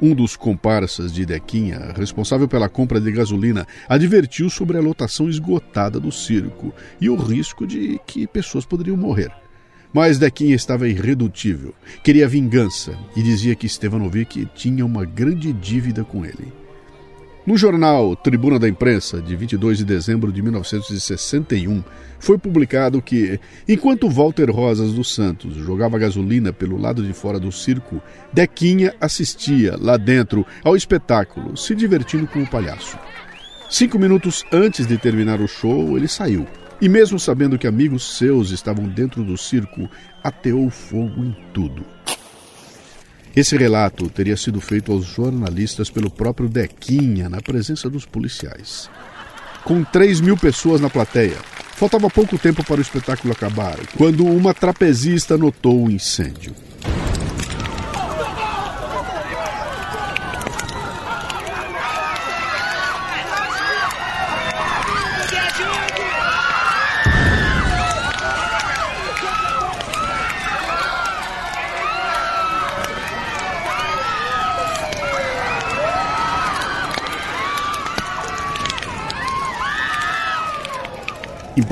Um 0.00 0.14
dos 0.14 0.36
comparsas 0.36 1.10
de 1.12 1.24
Dequinha, 1.24 1.92
responsável 1.96 2.46
pela 2.46 2.68
compra 2.68 3.00
de 3.00 3.10
gasolina, 3.10 3.66
advertiu 3.88 4.50
sobre 4.50 4.76
a 4.76 4.80
lotação 4.80 5.28
esgotada 5.28 5.98
do 5.98 6.12
circo 6.12 6.72
e 7.00 7.08
o 7.08 7.16
risco 7.16 7.66
de 7.66 7.98
que 8.06 8.26
pessoas 8.26 8.66
poderiam 8.66 8.96
morrer. 8.96 9.30
Mas 9.92 10.18
Dequinha 10.18 10.54
estava 10.54 10.86
irredutível, 10.86 11.74
queria 12.04 12.28
vingança 12.28 12.98
e 13.16 13.22
dizia 13.22 13.54
que 13.54 13.68
Stevanovic 13.68 14.46
tinha 14.54 14.84
uma 14.84 15.06
grande 15.06 15.52
dívida 15.52 16.04
com 16.04 16.26
ele. 16.26 16.65
No 17.46 17.56
jornal 17.56 18.16
Tribuna 18.16 18.58
da 18.58 18.68
Imprensa, 18.68 19.22
de 19.22 19.36
22 19.36 19.78
de 19.78 19.84
dezembro 19.84 20.32
de 20.32 20.42
1961, 20.42 21.84
foi 22.18 22.36
publicado 22.36 23.00
que, 23.00 23.38
enquanto 23.68 24.10
Walter 24.10 24.50
Rosas 24.50 24.92
dos 24.92 25.14
Santos 25.14 25.54
jogava 25.54 25.96
gasolina 25.96 26.52
pelo 26.52 26.76
lado 26.76 27.04
de 27.04 27.12
fora 27.12 27.38
do 27.38 27.52
circo, 27.52 28.02
Dequinha 28.32 28.92
assistia, 29.00 29.76
lá 29.80 29.96
dentro, 29.96 30.44
ao 30.64 30.74
espetáculo, 30.74 31.56
se 31.56 31.72
divertindo 31.76 32.26
com 32.26 32.42
o 32.42 32.50
palhaço. 32.50 32.98
Cinco 33.70 33.96
minutos 33.96 34.44
antes 34.50 34.84
de 34.84 34.98
terminar 34.98 35.40
o 35.40 35.46
show, 35.46 35.96
ele 35.96 36.08
saiu. 36.08 36.48
E, 36.80 36.88
mesmo 36.88 37.16
sabendo 37.16 37.56
que 37.56 37.68
amigos 37.68 38.18
seus 38.18 38.50
estavam 38.50 38.88
dentro 38.88 39.22
do 39.22 39.38
circo, 39.38 39.88
ateou 40.20 40.68
fogo 40.68 41.24
em 41.24 41.36
tudo. 41.54 41.86
Esse 43.36 43.54
relato 43.54 44.08
teria 44.08 44.34
sido 44.34 44.62
feito 44.62 44.90
aos 44.90 45.04
jornalistas 45.04 45.90
pelo 45.90 46.08
próprio 46.08 46.48
Dequinha, 46.48 47.28
na 47.28 47.42
presença 47.42 47.90
dos 47.90 48.06
policiais. 48.06 48.88
Com 49.62 49.84
3 49.84 50.22
mil 50.22 50.38
pessoas 50.38 50.80
na 50.80 50.88
plateia, 50.88 51.36
faltava 51.74 52.08
pouco 52.08 52.38
tempo 52.38 52.64
para 52.64 52.78
o 52.78 52.80
espetáculo 52.80 53.34
acabar, 53.34 53.76
quando 53.94 54.24
uma 54.24 54.54
trapezista 54.54 55.36
notou 55.36 55.84
o 55.84 55.90
incêndio. 55.90 56.54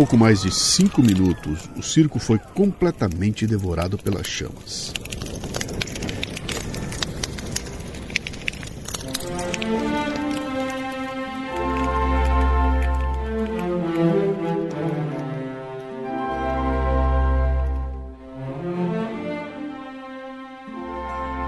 Pouco 0.04 0.18
mais 0.18 0.42
de 0.42 0.54
cinco 0.54 1.00
minutos, 1.00 1.61
o 1.78 1.82
circo 1.82 2.18
foi 2.18 2.38
completamente 2.38 3.46
devorado 3.46 3.96
pelas 3.96 4.26
chamas. 4.26 4.92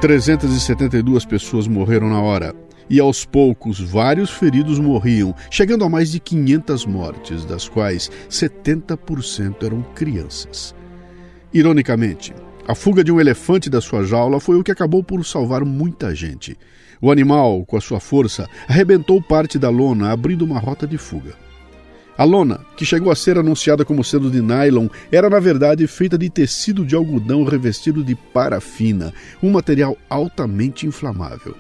Trezentas 0.01 0.51
e 0.53 0.61
setenta 0.61 0.97
e 0.97 1.03
duas 1.03 1.27
pessoas 1.27 1.69
morreram 1.69 2.09
na 2.09 2.23
hora, 2.23 2.55
e 2.89 3.01
aos 3.01 3.25
poucos 3.25 3.81
vários 3.81 4.31
feridos 4.31 4.79
morriam, 4.79 5.35
chegando 5.51 5.85
a 5.85 5.89
mais 5.89 6.11
de 6.11 6.21
500 6.21 6.87
mortes, 6.87 7.45
das 7.45 7.69
quais 7.69 8.11
70% 8.31 9.65
eram 9.65 9.83
crianças. 9.95 10.75
Ironicamente, 11.53 12.35
a 12.67 12.75
fuga 12.75 13.05
de 13.05 13.13
um 13.13 13.21
elefante 13.21 13.71
da 13.71 13.81
sua 13.81 14.05
jaula 14.05 14.41
foi 14.41 14.57
o 14.59 14.65
que 14.65 14.73
acabou 14.73 15.03
por 15.03 15.25
salvar 15.25 15.65
muita 15.65 16.15
gente. 16.15 16.57
O 17.01 17.11
animal, 17.11 17.65
com 17.65 17.77
a 17.77 17.81
sua 17.81 18.01
força, 18.01 18.49
arrebentou 18.69 19.23
parte 19.23 19.59
da 19.59 19.71
lona, 19.71 20.11
abrindo 20.11 20.45
uma 20.45 20.59
rota 20.59 20.87
de 20.87 20.99
fuga. 20.99 21.35
A 22.19 22.25
lona, 22.25 22.61
que 22.77 22.85
chegou 22.85 23.13
a 23.13 23.17
ser 23.17 23.39
anunciada 23.39 23.85
como 23.85 24.03
sendo 24.03 24.31
de 24.31 24.41
nylon, 24.41 24.89
era 25.13 25.29
na 25.29 25.39
verdade 25.39 25.87
feita 25.87 26.17
de 26.17 26.31
tecido 26.31 26.85
de 26.85 26.97
algodão 26.97 27.45
revestido 27.45 28.03
de 28.03 28.15
parafina, 28.15 29.13
um 29.43 29.51
material 29.51 29.97
altamente 30.09 30.87
inflamável. 30.87 31.55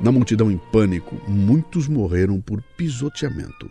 Na 0.00 0.12
multidão 0.12 0.50
em 0.50 0.58
pânico, 0.58 1.16
muitos 1.26 1.88
morreram 1.88 2.40
por 2.40 2.62
pisoteamento. 2.76 3.70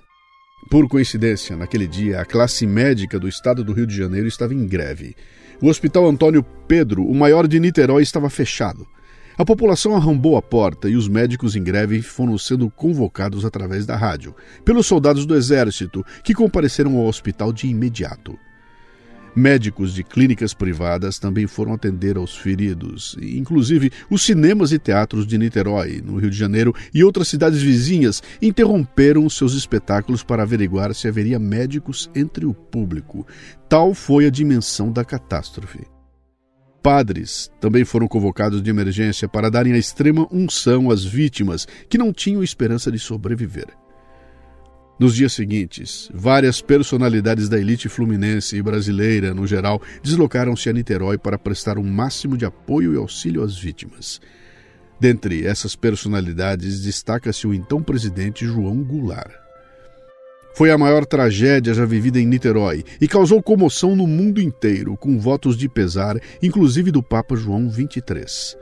Por 0.71 0.87
coincidência, 0.87 1.55
naquele 1.55 1.87
dia, 1.87 2.19
a 2.19 2.25
classe 2.25 2.65
médica 2.65 3.19
do 3.19 3.27
estado 3.27 3.63
do 3.63 3.73
Rio 3.73 3.85
de 3.85 3.95
Janeiro 3.95 4.27
estava 4.27 4.53
em 4.53 4.65
greve. 4.65 5.15
O 5.61 5.67
Hospital 5.67 6.07
Antônio 6.07 6.43
Pedro, 6.67 7.05
o 7.05 7.13
maior 7.13 7.47
de 7.47 7.59
Niterói, 7.59 8.01
estava 8.01 8.29
fechado. 8.29 8.87
A 9.37 9.45
população 9.45 9.95
arrombou 9.95 10.35
a 10.35 10.41
porta 10.41 10.89
e 10.89 10.95
os 10.95 11.07
médicos 11.07 11.55
em 11.55 11.63
greve 11.63 12.01
foram 12.01 12.37
sendo 12.37 12.69
convocados 12.71 13.45
através 13.45 13.85
da 13.85 13.95
rádio, 13.95 14.33
pelos 14.63 14.87
soldados 14.87 15.25
do 15.25 15.35
Exército, 15.35 16.03
que 16.23 16.33
compareceram 16.33 16.97
ao 16.97 17.05
hospital 17.05 17.53
de 17.53 17.67
imediato. 17.67 18.35
Médicos 19.35 19.93
de 19.93 20.01
clínicas 20.01 20.53
privadas 20.53 21.19
também 21.19 21.45
foram 21.45 21.73
atender 21.73 22.15
aos 22.15 22.37
feridos. 22.37 23.17
Inclusive, 23.21 23.91
os 24.09 24.21
cinemas 24.21 24.71
e 24.71 24.79
teatros 24.79 25.27
de 25.27 25.37
Niterói, 25.37 26.01
no 26.01 26.17
Rio 26.17 26.29
de 26.29 26.37
Janeiro, 26.37 26.73
e 26.93 27.03
outras 27.03 27.27
cidades 27.27 27.61
vizinhas 27.61 28.23
interromperam 28.41 29.29
seus 29.29 29.53
espetáculos 29.53 30.23
para 30.23 30.43
averiguar 30.43 30.95
se 30.95 31.07
haveria 31.07 31.37
médicos 31.37 32.09
entre 32.15 32.45
o 32.45 32.53
público. 32.53 33.27
Tal 33.67 33.93
foi 33.93 34.25
a 34.25 34.29
dimensão 34.29 34.89
da 34.89 35.03
catástrofe. 35.03 35.81
Padres 36.81 37.51
também 37.59 37.83
foram 37.83 38.07
convocados 38.07 38.61
de 38.61 38.69
emergência 38.69 39.27
para 39.27 39.49
darem 39.49 39.73
a 39.73 39.77
extrema 39.77 40.27
unção 40.31 40.89
às 40.89 41.03
vítimas 41.03 41.67
que 41.89 41.97
não 41.97 42.13
tinham 42.13 42.43
esperança 42.43 42.91
de 42.91 42.99
sobreviver. 42.99 43.67
Nos 44.97 45.13
dias 45.13 45.33
seguintes, 45.33 46.09
várias 46.13 46.61
personalidades 46.61 47.49
da 47.49 47.59
elite 47.59 47.89
fluminense 47.89 48.55
e 48.55 48.61
brasileira, 48.61 49.33
no 49.33 49.45
geral, 49.45 49.81
deslocaram-se 50.01 50.69
a 50.69 50.73
Niterói 50.73 51.17
para 51.17 51.37
prestar 51.37 51.77
o 51.77 51.81
um 51.81 51.83
máximo 51.83 52.37
de 52.37 52.45
apoio 52.45 52.93
e 52.93 52.97
auxílio 52.97 53.43
às 53.43 53.57
vítimas. 53.57 54.21
Dentre 54.97 55.45
essas 55.45 55.75
personalidades, 55.75 56.81
destaca-se 56.81 57.45
o 57.45 57.53
então 57.53 57.83
presidente 57.83 58.45
João 58.45 58.81
Goulart. 58.81 59.33
Foi 60.55 60.71
a 60.71 60.77
maior 60.77 61.05
tragédia 61.05 61.73
já 61.73 61.83
vivida 61.83 62.17
em 62.17 62.25
Niterói 62.25 62.85
e 63.01 63.09
causou 63.09 63.43
comoção 63.43 63.93
no 63.97 64.07
mundo 64.07 64.41
inteiro, 64.41 64.95
com 64.95 65.19
votos 65.19 65.57
de 65.57 65.67
pesar, 65.67 66.17
inclusive 66.41 66.91
do 66.91 67.03
Papa 67.03 67.35
João 67.35 67.69
XXIII. 67.69 68.57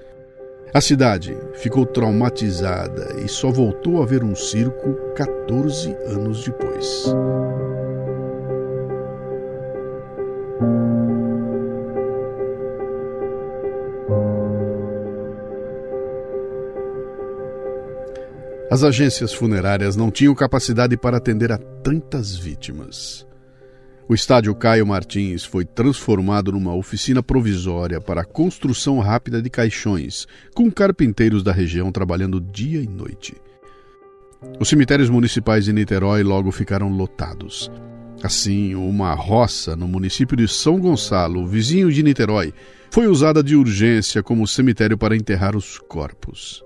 A 0.73 0.81
cidade 0.81 1.37
ficou 1.53 1.85
traumatizada 1.85 3.15
e 3.23 3.27
só 3.27 3.51
voltou 3.51 4.01
a 4.01 4.07
ver 4.07 4.23
um 4.23 4.35
circo 4.35 4.95
14 5.15 5.95
anos 6.07 6.43
depois. 6.43 7.13
As 18.71 18.83
agências 18.83 19.31
funerárias 19.31 19.95
não 19.95 20.09
tinham 20.09 20.33
capacidade 20.33 20.97
para 20.97 21.17
atender 21.17 21.51
a 21.51 21.59
tantas 21.59 22.35
vítimas. 22.35 23.27
O 24.07 24.13
estádio 24.13 24.53
Caio 24.53 24.85
Martins 24.85 25.45
foi 25.45 25.63
transformado 25.63 26.51
numa 26.51 26.75
oficina 26.75 27.23
provisória 27.23 28.01
para 28.01 28.21
a 28.21 28.25
construção 28.25 28.99
rápida 28.99 29.41
de 29.41 29.49
caixões, 29.49 30.27
com 30.53 30.69
carpinteiros 30.69 31.41
da 31.41 31.53
região 31.53 31.89
trabalhando 31.89 32.41
dia 32.41 32.81
e 32.81 32.87
noite. 32.87 33.33
Os 34.59 34.67
cemitérios 34.67 35.09
municipais 35.09 35.63
de 35.63 35.71
Niterói 35.71 36.21
logo 36.21 36.51
ficaram 36.51 36.89
lotados. 36.89 37.71
Assim, 38.21 38.75
uma 38.75 39.13
roça 39.13 39.73
no 39.75 39.87
município 39.87 40.35
de 40.35 40.49
São 40.49 40.79
Gonçalo, 40.79 41.47
vizinho 41.47 41.89
de 41.89 42.03
Niterói, 42.03 42.53
foi 42.91 43.07
usada 43.07 43.41
de 43.41 43.55
urgência 43.55 44.21
como 44.21 44.47
cemitério 44.47 44.97
para 44.97 45.15
enterrar 45.15 45.55
os 45.55 45.79
corpos. 45.79 46.63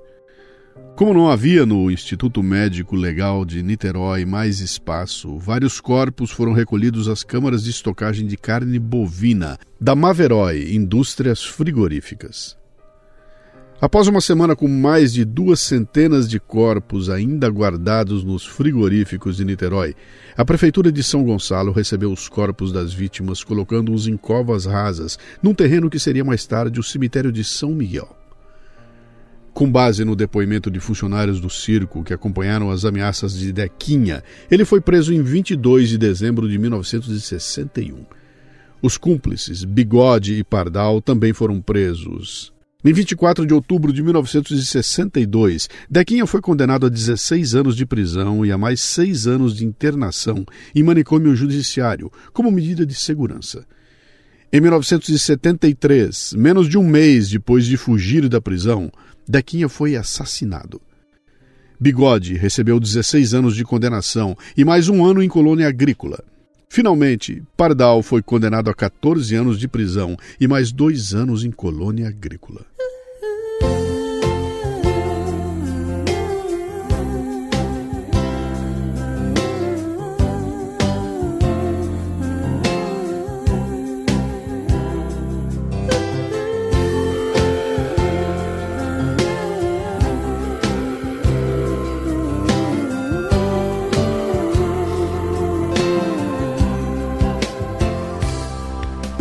Como 0.97 1.13
não 1.13 1.29
havia 1.29 1.63
no 1.63 1.91
Instituto 1.91 2.41
Médico 2.41 2.95
Legal 2.95 3.45
de 3.45 3.61
Niterói 3.61 4.25
mais 4.25 4.61
espaço, 4.61 5.37
vários 5.37 5.79
corpos 5.79 6.31
foram 6.31 6.53
recolhidos 6.53 7.07
às 7.07 7.21
câmaras 7.23 7.63
de 7.63 7.69
estocagem 7.69 8.25
de 8.25 8.35
carne 8.35 8.79
bovina 8.79 9.59
da 9.79 9.95
Maverói 9.95 10.73
Indústrias 10.73 11.45
Frigoríficas. 11.45 12.57
Após 13.79 14.07
uma 14.07 14.19
semana 14.19 14.55
com 14.55 14.67
mais 14.67 15.13
de 15.13 15.23
duas 15.23 15.59
centenas 15.59 16.27
de 16.27 16.39
corpos 16.39 17.11
ainda 17.11 17.47
guardados 17.47 18.23
nos 18.23 18.43
frigoríficos 18.43 19.37
de 19.37 19.45
Niterói, 19.45 19.93
a 20.35 20.43
Prefeitura 20.43 20.91
de 20.91 21.03
São 21.03 21.23
Gonçalo 21.23 21.71
recebeu 21.71 22.11
os 22.11 22.27
corpos 22.27 22.71
das 22.71 22.91
vítimas, 22.91 23.43
colocando-os 23.43 24.07
em 24.07 24.17
covas 24.17 24.65
rasas, 24.65 25.19
num 25.43 25.53
terreno 25.53 25.91
que 25.91 25.99
seria 25.99 26.25
mais 26.25 26.47
tarde 26.47 26.79
o 26.79 26.83
cemitério 26.83 27.31
de 27.31 27.43
São 27.43 27.69
Miguel. 27.69 28.26
Com 29.57 29.71
base 29.71 30.05
no 30.05 30.15
depoimento 30.15 30.69
de 30.69 30.79
funcionários 30.79 31.41
do 31.41 31.49
circo 31.49 32.03
que 32.03 32.13
acompanharam 32.13 32.69
as 32.69 32.85
ameaças 32.85 33.33
de 33.33 33.51
Dequinha, 33.51 34.23
ele 34.51 34.63
foi 34.63 34.79
preso 34.79 35.11
em 35.11 35.23
22 35.23 35.89
de 35.89 35.97
dezembro 35.97 36.47
de 36.47 36.59
1961. 36.59 38.05
Os 38.83 38.97
cúmplices, 38.99 39.63
Bigode 39.63 40.35
e 40.35 40.43
Pardal, 40.43 41.01
também 41.01 41.33
foram 41.33 41.59
presos. 41.59 42.53
Em 42.85 42.93
24 42.93 43.47
de 43.47 43.53
outubro 43.55 43.91
de 43.91 44.03
1962, 44.03 45.69
Dequinha 45.89 46.27
foi 46.27 46.39
condenado 46.39 46.85
a 46.85 46.89
16 46.89 47.55
anos 47.55 47.75
de 47.75 47.83
prisão 47.83 48.45
e 48.45 48.51
a 48.51 48.59
mais 48.59 48.79
seis 48.79 49.25
anos 49.25 49.55
de 49.55 49.65
internação 49.65 50.45
em 50.75 50.83
manicômio 50.83 51.35
judiciário, 51.35 52.11
como 52.31 52.51
medida 52.51 52.85
de 52.85 52.93
segurança. 52.93 53.65
Em 54.53 54.61
1973, 54.61 56.35
menos 56.37 56.69
de 56.69 56.77
um 56.77 56.87
mês 56.87 57.27
depois 57.27 57.65
de 57.65 57.75
fugir 57.75 58.29
da 58.29 58.39
prisão, 58.39 58.89
Dequinha 59.27 59.67
foi 59.67 59.95
assassinado. 59.95 60.81
Bigode 61.79 62.35
recebeu 62.35 62.79
16 62.79 63.33
anos 63.33 63.55
de 63.55 63.63
condenação 63.63 64.37
e 64.55 64.63
mais 64.63 64.87
um 64.87 65.05
ano 65.05 65.21
em 65.21 65.27
colônia 65.27 65.67
agrícola. 65.67 66.23
Finalmente, 66.69 67.43
Pardal 67.55 68.01
foi 68.01 68.21
condenado 68.21 68.69
a 68.69 68.73
14 68.73 69.35
anos 69.35 69.59
de 69.59 69.67
prisão 69.67 70.17
e 70.39 70.47
mais 70.47 70.71
dois 70.71 71.13
anos 71.13 71.43
em 71.43 71.51
colônia 71.51 72.07
agrícola. 72.07 72.65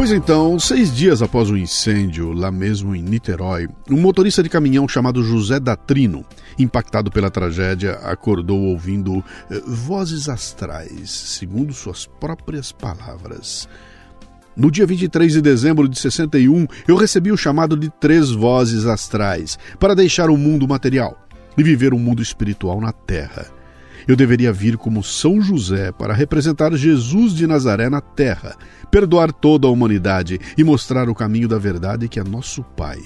Pois 0.06 0.16
então, 0.16 0.56
seis 0.56 0.94
dias 0.94 1.20
após 1.20 1.50
o 1.50 1.56
incêndio, 1.56 2.30
lá 2.30 2.48
mesmo 2.48 2.94
em 2.94 3.02
Niterói, 3.02 3.68
um 3.90 4.00
motorista 4.00 4.40
de 4.40 4.48
caminhão 4.48 4.86
chamado 4.86 5.20
José 5.20 5.58
Datrino, 5.58 6.24
impactado 6.56 7.10
pela 7.10 7.28
tragédia, 7.28 7.94
acordou 7.94 8.56
ouvindo 8.56 9.18
eh, 9.50 9.60
vozes 9.66 10.28
astrais, 10.28 11.10
segundo 11.10 11.72
suas 11.72 12.06
próprias 12.06 12.70
palavras. 12.70 13.68
No 14.56 14.70
dia 14.70 14.86
23 14.86 15.32
de 15.32 15.42
dezembro 15.42 15.88
de 15.88 15.98
61, 15.98 16.68
eu 16.86 16.94
recebi 16.94 17.32
o 17.32 17.36
chamado 17.36 17.76
de 17.76 17.90
três 17.90 18.30
vozes 18.30 18.86
astrais 18.86 19.58
para 19.76 19.92
deixar 19.92 20.30
o 20.30 20.36
mundo 20.36 20.68
material 20.68 21.20
e 21.58 21.64
viver 21.64 21.92
um 21.92 21.98
mundo 21.98 22.22
espiritual 22.22 22.80
na 22.80 22.92
terra. 22.92 23.55
Eu 24.06 24.14
deveria 24.14 24.52
vir 24.52 24.76
como 24.76 25.02
São 25.02 25.40
José 25.40 25.90
para 25.90 26.14
representar 26.14 26.72
Jesus 26.76 27.34
de 27.34 27.44
Nazaré 27.44 27.90
na 27.90 28.00
terra, 28.00 28.56
perdoar 28.88 29.32
toda 29.32 29.66
a 29.66 29.70
humanidade 29.70 30.38
e 30.56 30.62
mostrar 30.62 31.08
o 31.08 31.14
caminho 31.14 31.48
da 31.48 31.58
verdade 31.58 32.08
que 32.08 32.20
é 32.20 32.24
nosso 32.24 32.62
Pai. 32.62 33.00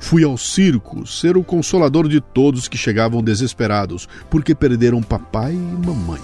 Fui 0.00 0.24
ao 0.24 0.36
circo 0.36 1.06
ser 1.06 1.36
o 1.36 1.44
consolador 1.44 2.08
de 2.08 2.20
todos 2.20 2.66
que 2.66 2.76
chegavam 2.76 3.22
desesperados 3.22 4.08
porque 4.28 4.56
perderam 4.56 5.00
papai 5.00 5.52
e 5.52 5.86
mamãe. 5.86 6.20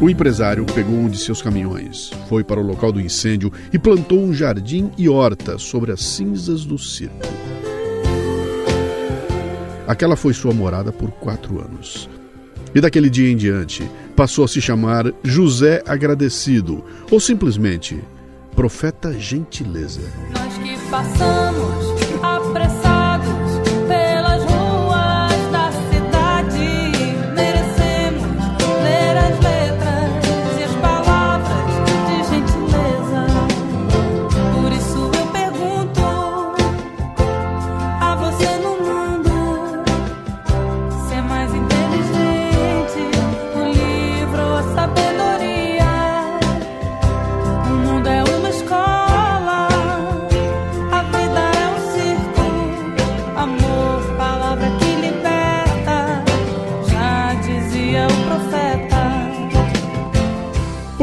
O 0.00 0.10
empresário 0.10 0.64
pegou 0.66 0.96
um 0.96 1.08
de 1.08 1.18
seus 1.18 1.40
caminhões, 1.40 2.10
foi 2.28 2.42
para 2.42 2.60
o 2.60 2.66
local 2.66 2.90
do 2.90 3.00
incêndio 3.00 3.52
e 3.72 3.78
plantou 3.78 4.20
um 4.20 4.32
jardim 4.32 4.90
e 4.98 5.08
horta 5.08 5.58
sobre 5.58 5.92
as 5.92 6.02
cinzas 6.02 6.64
do 6.64 6.78
circo. 6.78 7.26
Aquela 9.86 10.16
foi 10.16 10.32
sua 10.32 10.54
morada 10.54 10.90
por 10.90 11.10
quatro 11.10 11.60
anos. 11.60 12.08
E 12.74 12.80
daquele 12.80 13.08
dia 13.08 13.30
em 13.30 13.36
diante, 13.36 13.88
passou 14.16 14.44
a 14.44 14.48
se 14.48 14.60
chamar 14.60 15.12
José 15.22 15.82
Agradecido, 15.86 16.84
ou 17.10 17.20
simplesmente 17.20 18.02
Profeta 18.56 19.12
Gentileza. 19.12 20.00
Nós 20.32 20.58
que 20.58 20.76
passamos 20.90 21.73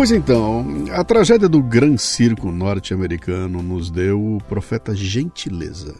Pois 0.01 0.11
então, 0.11 0.65
a 0.93 1.03
tragédia 1.03 1.47
do 1.47 1.61
Gran 1.61 1.95
Circo 1.95 2.51
norte-americano 2.51 3.61
nos 3.61 3.91
deu 3.91 4.19
o 4.19 4.39
profeta 4.49 4.95
Gentileza, 4.95 5.93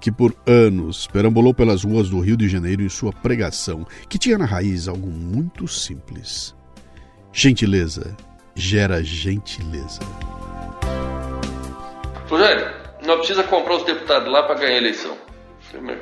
que 0.00 0.10
por 0.10 0.34
anos 0.44 1.06
perambulou 1.06 1.54
pelas 1.54 1.84
ruas 1.84 2.10
do 2.10 2.18
Rio 2.18 2.36
de 2.36 2.48
Janeiro 2.48 2.82
em 2.82 2.88
sua 2.88 3.12
pregação, 3.12 3.86
que 4.08 4.18
tinha 4.18 4.36
na 4.36 4.46
raiz 4.46 4.88
algo 4.88 5.06
muito 5.06 5.68
simples. 5.68 6.56
Gentileza 7.32 8.16
gera 8.56 9.00
gentileza. 9.04 10.00
Rogério, 12.28 12.66
não 13.06 13.18
precisa 13.18 13.44
comprar 13.44 13.76
os 13.76 13.84
deputados 13.84 14.28
lá 14.28 14.42
para 14.42 14.56
ganhar 14.56 14.74
a 14.74 14.78
eleição. 14.78 15.16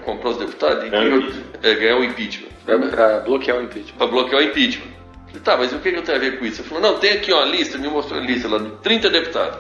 Comprar 0.03 0.31
os 0.31 0.39
deputados 0.39 0.83
e 0.83 0.89
ganhar, 0.89 1.21
é, 1.63 1.75
ganhar 1.75 1.99
o 1.99 2.05
impeachment. 2.05 2.49
Para 2.65 3.21
bloquear 3.21 3.59
o 3.59 3.63
impeachment. 3.65 3.99
Para 3.99 4.07
bloquear 4.07 4.41
o 4.41 4.45
impeachment. 4.47 5.04
Tá, 5.43 5.57
mas 5.57 5.73
o 5.73 5.79
que 5.79 5.89
eu 5.89 6.03
tenho 6.03 6.17
a 6.17 6.21
ver 6.21 6.39
com 6.39 6.45
isso? 6.45 6.61
Ele 6.63 6.69
falou, 6.69 6.83
não, 6.83 6.99
tem 6.99 7.13
aqui 7.13 7.33
uma 7.33 7.45
lista, 7.45 7.77
me 7.77 7.89
mostrou 7.89 8.21
a 8.21 8.23
lista 8.23 8.49
lá 8.49 8.59
de 8.59 8.71
30 8.83 9.11
deputados. 9.11 9.59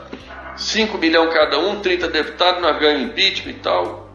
5 0.57 0.97
milhões 0.99 1.33
cada 1.33 1.59
um, 1.59 1.81
30 1.81 2.09
deputados, 2.09 2.63
nós 2.63 2.79
ganhamos 2.79 3.09
impeachment 3.09 3.51
e 3.51 3.55
tal. 3.55 4.09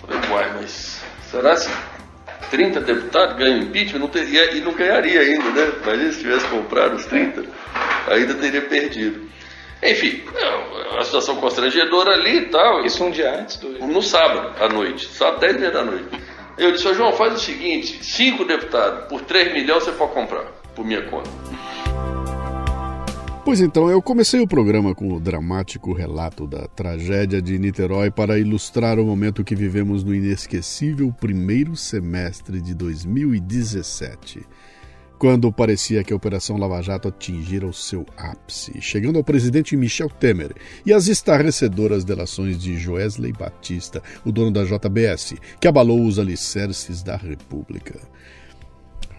Falei, 0.00 0.30
uai, 0.30 0.52
mas 0.54 1.02
será 1.30 1.54
que 1.54 2.50
30 2.50 2.80
deputados 2.80 3.36
ganham 3.36 3.58
impeachment? 3.58 4.00
Não 4.00 4.08
teria, 4.08 4.54
e 4.54 4.60
não 4.60 4.72
ganharia 4.72 5.20
ainda, 5.20 5.50
né? 5.50 5.72
Imagina 5.82 6.12
se 6.12 6.20
tivesse 6.20 6.46
comprado 6.46 6.94
os 6.94 7.04
30, 7.06 7.44
ainda 8.08 8.34
teria 8.34 8.62
perdido. 8.62 9.28
Enfim, 9.82 10.22
é 10.34 10.94
uma 10.94 11.04
situação 11.04 11.36
constrangedora 11.36 12.12
ali 12.14 12.38
e 12.38 12.46
tal. 12.46 12.84
Isso 12.86 13.04
um 13.04 13.10
dia 13.10 13.38
antes 13.38 13.58
do. 13.58 13.68
No 13.86 14.00
sábado, 14.00 14.54
à 14.58 14.68
noite, 14.68 15.06
sábado 15.06 15.40
10 15.40 15.72
da 15.72 15.84
noite. 15.84 16.08
Eu 16.56 16.72
disse, 16.72 16.94
João, 16.94 17.12
faz 17.12 17.34
o 17.34 17.38
seguinte, 17.38 18.04
cinco 18.04 18.44
deputados, 18.44 19.08
por 19.08 19.22
3 19.22 19.52
milhões 19.52 19.82
você 19.82 19.92
pode 19.92 20.12
comprar, 20.12 20.44
por 20.74 20.84
minha 20.84 21.02
conta. 21.02 21.28
Pois 23.44 23.60
então, 23.60 23.90
eu 23.90 24.00
comecei 24.00 24.40
o 24.40 24.46
programa 24.46 24.94
com 24.94 25.12
o 25.12 25.20
dramático 25.20 25.92
relato 25.92 26.46
da 26.46 26.66
tragédia 26.66 27.42
de 27.42 27.58
Niterói 27.58 28.10
para 28.10 28.38
ilustrar 28.38 28.98
o 28.98 29.04
momento 29.04 29.44
que 29.44 29.54
vivemos 29.54 30.02
no 30.02 30.14
inesquecível 30.14 31.12
primeiro 31.20 31.76
semestre 31.76 32.58
de 32.60 32.74
2017. 32.74 34.46
Quando 35.24 35.50
parecia 35.50 36.04
que 36.04 36.12
a 36.12 36.16
Operação 36.16 36.58
Lava 36.58 36.82
Jato 36.82 37.08
atingira 37.08 37.66
o 37.66 37.72
seu 37.72 38.04
ápice, 38.14 38.78
chegando 38.82 39.16
ao 39.16 39.24
presidente 39.24 39.74
Michel 39.74 40.10
Temer 40.10 40.52
e 40.84 40.92
às 40.92 41.08
estarrecedoras 41.08 42.04
delações 42.04 42.58
de 42.58 42.76
Joesley 42.76 43.32
Batista, 43.32 44.02
o 44.22 44.30
dono 44.30 44.50
da 44.50 44.64
JBS, 44.64 45.36
que 45.58 45.66
abalou 45.66 46.04
os 46.04 46.18
alicerces 46.18 47.02
da 47.02 47.16
República. 47.16 47.98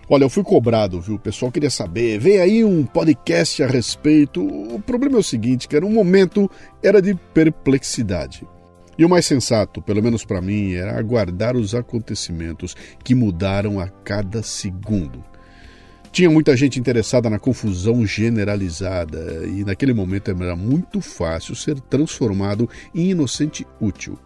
Olha, 0.08 0.26
eu 0.26 0.30
fui 0.30 0.44
cobrado, 0.44 1.02
viu? 1.02 1.16
O 1.16 1.20
pessoal 1.20 1.52
queria 1.52 1.72
saber. 1.72 2.20
Vem 2.20 2.38
aí 2.38 2.64
um 2.64 2.86
podcast 2.86 3.64
a 3.64 3.68
respeito. 3.68 4.46
O 4.46 4.80
problema 4.80 5.16
é 5.16 5.22
o 5.22 5.24
seguinte, 5.24 5.68
cara, 5.68 5.88
um 5.88 5.92
momento 5.92 6.48
era 6.84 7.02
de 7.02 7.16
perplexidade. 7.16 8.48
E 8.96 9.04
o 9.04 9.10
mais 9.10 9.26
sensato, 9.26 9.82
pelo 9.82 10.04
menos 10.04 10.24
para 10.24 10.40
mim, 10.40 10.76
era 10.76 11.00
aguardar 11.00 11.58
os 11.58 11.74
acontecimentos 11.74 12.76
que 13.04 13.16
mudaram 13.16 13.80
a 13.80 13.88
cada 13.88 14.44
segundo. 14.44 15.34
Tinha 16.16 16.30
muita 16.30 16.56
gente 16.56 16.80
interessada 16.80 17.30
na 17.30 17.38
confusão 17.38 18.08
generalizada 18.08 19.46
e 19.46 19.66
naquele 19.66 19.94
momento 19.94 20.32
era 20.32 20.56
muito 20.56 21.02
fácil 21.02 21.54
ser 21.58 21.78
transformado 21.82 22.70
em 22.96 23.10
inocente 23.10 23.68
útil. 23.82 24.18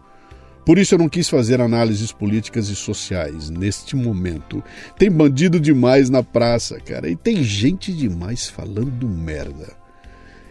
Por 0.64 0.78
isso 0.78 0.94
eu 0.94 1.00
não 1.00 1.08
quis 1.08 1.28
fazer 1.28 1.60
análises 1.60 2.12
políticas 2.12 2.68
e 2.68 2.76
sociais 2.76 3.50
neste 3.50 3.96
momento. 3.96 4.62
Tem 4.96 5.10
bandido 5.10 5.58
demais 5.58 6.08
na 6.08 6.22
praça, 6.22 6.78
cara, 6.78 7.10
e 7.10 7.16
tem 7.16 7.42
gente 7.42 7.92
demais 7.92 8.48
falando 8.48 9.08
merda. 9.08 9.72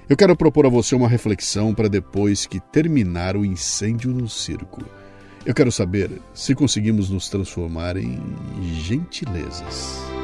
Eu 0.09 0.17
quero 0.17 0.35
propor 0.35 0.65
a 0.65 0.69
você 0.69 0.93
uma 0.93 1.07
reflexão 1.07 1.73
para 1.73 1.87
depois 1.87 2.45
que 2.45 2.59
terminar 2.59 3.37
o 3.37 3.45
incêndio 3.45 4.11
no 4.11 4.27
circo. 4.27 4.83
Eu 5.45 5.53
quero 5.53 5.71
saber 5.71 6.11
se 6.33 6.53
conseguimos 6.53 7.09
nos 7.09 7.29
transformar 7.29 7.95
em 7.95 8.19
gentilezas. 8.83 10.18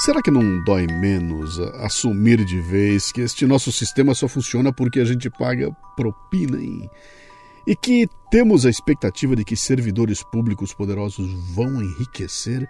Será 0.00 0.22
que 0.22 0.30
não 0.30 0.64
dói 0.64 0.86
menos 0.86 1.60
assumir 1.74 2.42
de 2.42 2.58
vez 2.58 3.12
que 3.12 3.20
este 3.20 3.44
nosso 3.44 3.70
sistema 3.70 4.14
só 4.14 4.26
funciona 4.26 4.72
porque 4.72 4.98
a 4.98 5.04
gente 5.04 5.28
paga 5.28 5.70
propina 5.94 6.58
e, 6.58 6.88
e 7.66 7.76
que 7.76 8.08
temos 8.30 8.64
a 8.64 8.70
expectativa 8.70 9.36
de 9.36 9.44
que 9.44 9.54
servidores 9.54 10.22
públicos 10.22 10.72
poderosos 10.72 11.30
vão 11.54 11.82
enriquecer? 11.82 12.66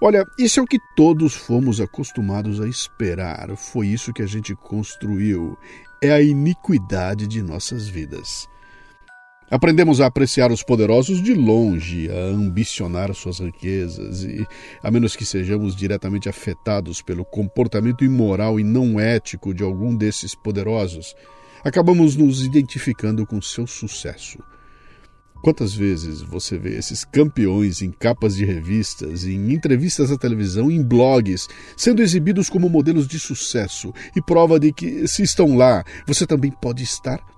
Olha, 0.00 0.24
isso 0.40 0.58
é 0.58 0.62
o 0.64 0.66
que 0.66 0.80
todos 0.96 1.36
fomos 1.36 1.80
acostumados 1.80 2.60
a 2.60 2.66
esperar, 2.66 3.56
foi 3.56 3.86
isso 3.86 4.12
que 4.12 4.22
a 4.22 4.26
gente 4.26 4.52
construiu. 4.56 5.56
É 6.02 6.10
a 6.10 6.20
iniquidade 6.20 7.28
de 7.28 7.42
nossas 7.42 7.86
vidas. 7.86 8.48
Aprendemos 9.48 10.00
a 10.00 10.06
apreciar 10.06 10.50
os 10.50 10.64
poderosos 10.64 11.22
de 11.22 11.32
longe, 11.32 12.10
a 12.10 12.34
ambicionar 12.34 13.14
suas 13.14 13.38
riquezas 13.38 14.24
e, 14.24 14.44
a 14.82 14.90
menos 14.90 15.14
que 15.14 15.24
sejamos 15.24 15.76
diretamente 15.76 16.28
afetados 16.28 17.00
pelo 17.00 17.24
comportamento 17.24 18.04
imoral 18.04 18.58
e 18.58 18.64
não 18.64 18.98
ético 18.98 19.54
de 19.54 19.62
algum 19.62 19.94
desses 19.94 20.34
poderosos, 20.34 21.14
acabamos 21.62 22.16
nos 22.16 22.44
identificando 22.44 23.24
com 23.24 23.40
seu 23.40 23.68
sucesso. 23.68 24.38
Quantas 25.42 25.72
vezes 25.74 26.22
você 26.22 26.58
vê 26.58 26.76
esses 26.76 27.04
campeões 27.04 27.82
em 27.82 27.92
capas 27.92 28.34
de 28.34 28.44
revistas, 28.44 29.24
em 29.24 29.52
entrevistas 29.52 30.10
à 30.10 30.18
televisão, 30.18 30.72
em 30.72 30.82
blogs, 30.82 31.46
sendo 31.76 32.02
exibidos 32.02 32.50
como 32.50 32.68
modelos 32.68 33.06
de 33.06 33.20
sucesso 33.20 33.94
e 34.16 34.20
prova 34.20 34.58
de 34.58 34.72
que, 34.72 35.06
se 35.06 35.22
estão 35.22 35.56
lá, 35.56 35.84
você 36.04 36.26
também 36.26 36.50
pode 36.50 36.82
estar? 36.82 37.35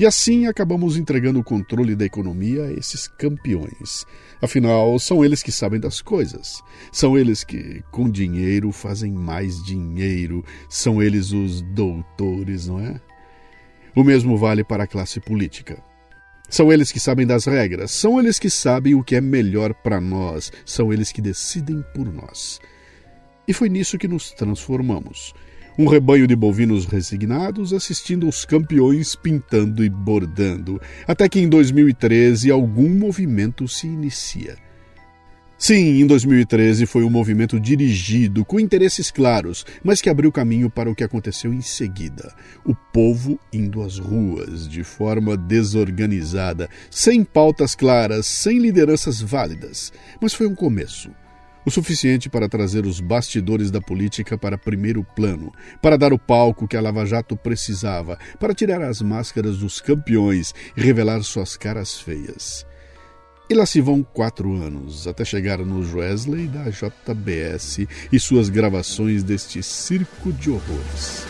E 0.00 0.06
assim 0.06 0.46
acabamos 0.46 0.96
entregando 0.96 1.40
o 1.40 1.44
controle 1.44 1.94
da 1.94 2.06
economia 2.06 2.64
a 2.64 2.72
esses 2.72 3.06
campeões. 3.06 4.06
Afinal, 4.40 4.98
são 4.98 5.22
eles 5.22 5.42
que 5.42 5.52
sabem 5.52 5.78
das 5.78 6.00
coisas. 6.00 6.62
São 6.90 7.18
eles 7.18 7.44
que, 7.44 7.84
com 7.90 8.08
dinheiro, 8.08 8.72
fazem 8.72 9.12
mais 9.12 9.62
dinheiro. 9.62 10.42
São 10.70 11.02
eles 11.02 11.32
os 11.32 11.60
doutores, 11.60 12.66
não 12.66 12.80
é? 12.80 12.98
O 13.94 14.02
mesmo 14.02 14.38
vale 14.38 14.64
para 14.64 14.84
a 14.84 14.86
classe 14.86 15.20
política. 15.20 15.84
São 16.48 16.72
eles 16.72 16.90
que 16.90 16.98
sabem 16.98 17.26
das 17.26 17.44
regras, 17.44 17.90
são 17.90 18.18
eles 18.18 18.38
que 18.38 18.48
sabem 18.48 18.94
o 18.94 19.04
que 19.04 19.16
é 19.16 19.20
melhor 19.20 19.74
para 19.74 20.00
nós, 20.00 20.50
são 20.64 20.90
eles 20.90 21.12
que 21.12 21.20
decidem 21.20 21.84
por 21.94 22.10
nós. 22.10 22.58
E 23.46 23.52
foi 23.52 23.68
nisso 23.68 23.98
que 23.98 24.08
nos 24.08 24.30
transformamos 24.30 25.34
um 25.80 25.86
rebanho 25.86 26.26
de 26.26 26.36
bovinos 26.36 26.84
resignados 26.84 27.72
assistindo 27.72 28.28
os 28.28 28.44
campeões 28.44 29.14
pintando 29.14 29.82
e 29.82 29.88
bordando, 29.88 30.78
até 31.08 31.26
que 31.26 31.40
em 31.40 31.48
2013 31.48 32.50
algum 32.50 32.90
movimento 32.90 33.66
se 33.66 33.86
inicia. 33.86 34.58
Sim, 35.56 36.00
em 36.02 36.06
2013 36.06 36.84
foi 36.84 37.02
um 37.02 37.08
movimento 37.08 37.58
dirigido, 37.58 38.44
com 38.44 38.60
interesses 38.60 39.10
claros, 39.10 39.64
mas 39.82 40.02
que 40.02 40.10
abriu 40.10 40.30
caminho 40.30 40.68
para 40.68 40.90
o 40.90 40.94
que 40.94 41.04
aconteceu 41.04 41.50
em 41.50 41.62
seguida. 41.62 42.34
O 42.62 42.74
povo 42.74 43.38
indo 43.50 43.82
às 43.82 43.96
ruas, 43.98 44.68
de 44.68 44.84
forma 44.84 45.34
desorganizada, 45.34 46.68
sem 46.90 47.24
pautas 47.24 47.74
claras, 47.74 48.26
sem 48.26 48.58
lideranças 48.58 49.22
válidas. 49.22 49.90
Mas 50.20 50.34
foi 50.34 50.46
um 50.46 50.54
começo 50.54 51.10
o 51.70 51.72
suficiente 51.72 52.28
para 52.28 52.48
trazer 52.48 52.84
os 52.84 52.98
bastidores 52.98 53.70
da 53.70 53.80
política 53.80 54.36
para 54.36 54.58
primeiro 54.58 55.04
plano, 55.14 55.52
para 55.80 55.96
dar 55.96 56.12
o 56.12 56.18
palco 56.18 56.66
que 56.66 56.76
a 56.76 56.80
Lava 56.80 57.06
Jato 57.06 57.36
precisava, 57.36 58.18
para 58.40 58.52
tirar 58.52 58.82
as 58.82 59.00
máscaras 59.00 59.58
dos 59.58 59.80
campeões 59.80 60.52
e 60.76 60.80
revelar 60.80 61.22
suas 61.22 61.56
caras 61.56 62.00
feias. 62.00 62.66
E 63.48 63.54
lá 63.54 63.64
se 63.64 63.80
vão 63.80 64.02
quatro 64.02 64.52
anos, 64.54 65.06
até 65.06 65.24
chegar 65.24 65.58
no 65.58 65.78
Wesley 65.96 66.48
da 66.48 66.64
JBS 66.70 67.86
e 68.12 68.18
suas 68.18 68.48
gravações 68.48 69.22
deste 69.22 69.62
circo 69.62 70.32
de 70.32 70.50
horrores. 70.50 71.24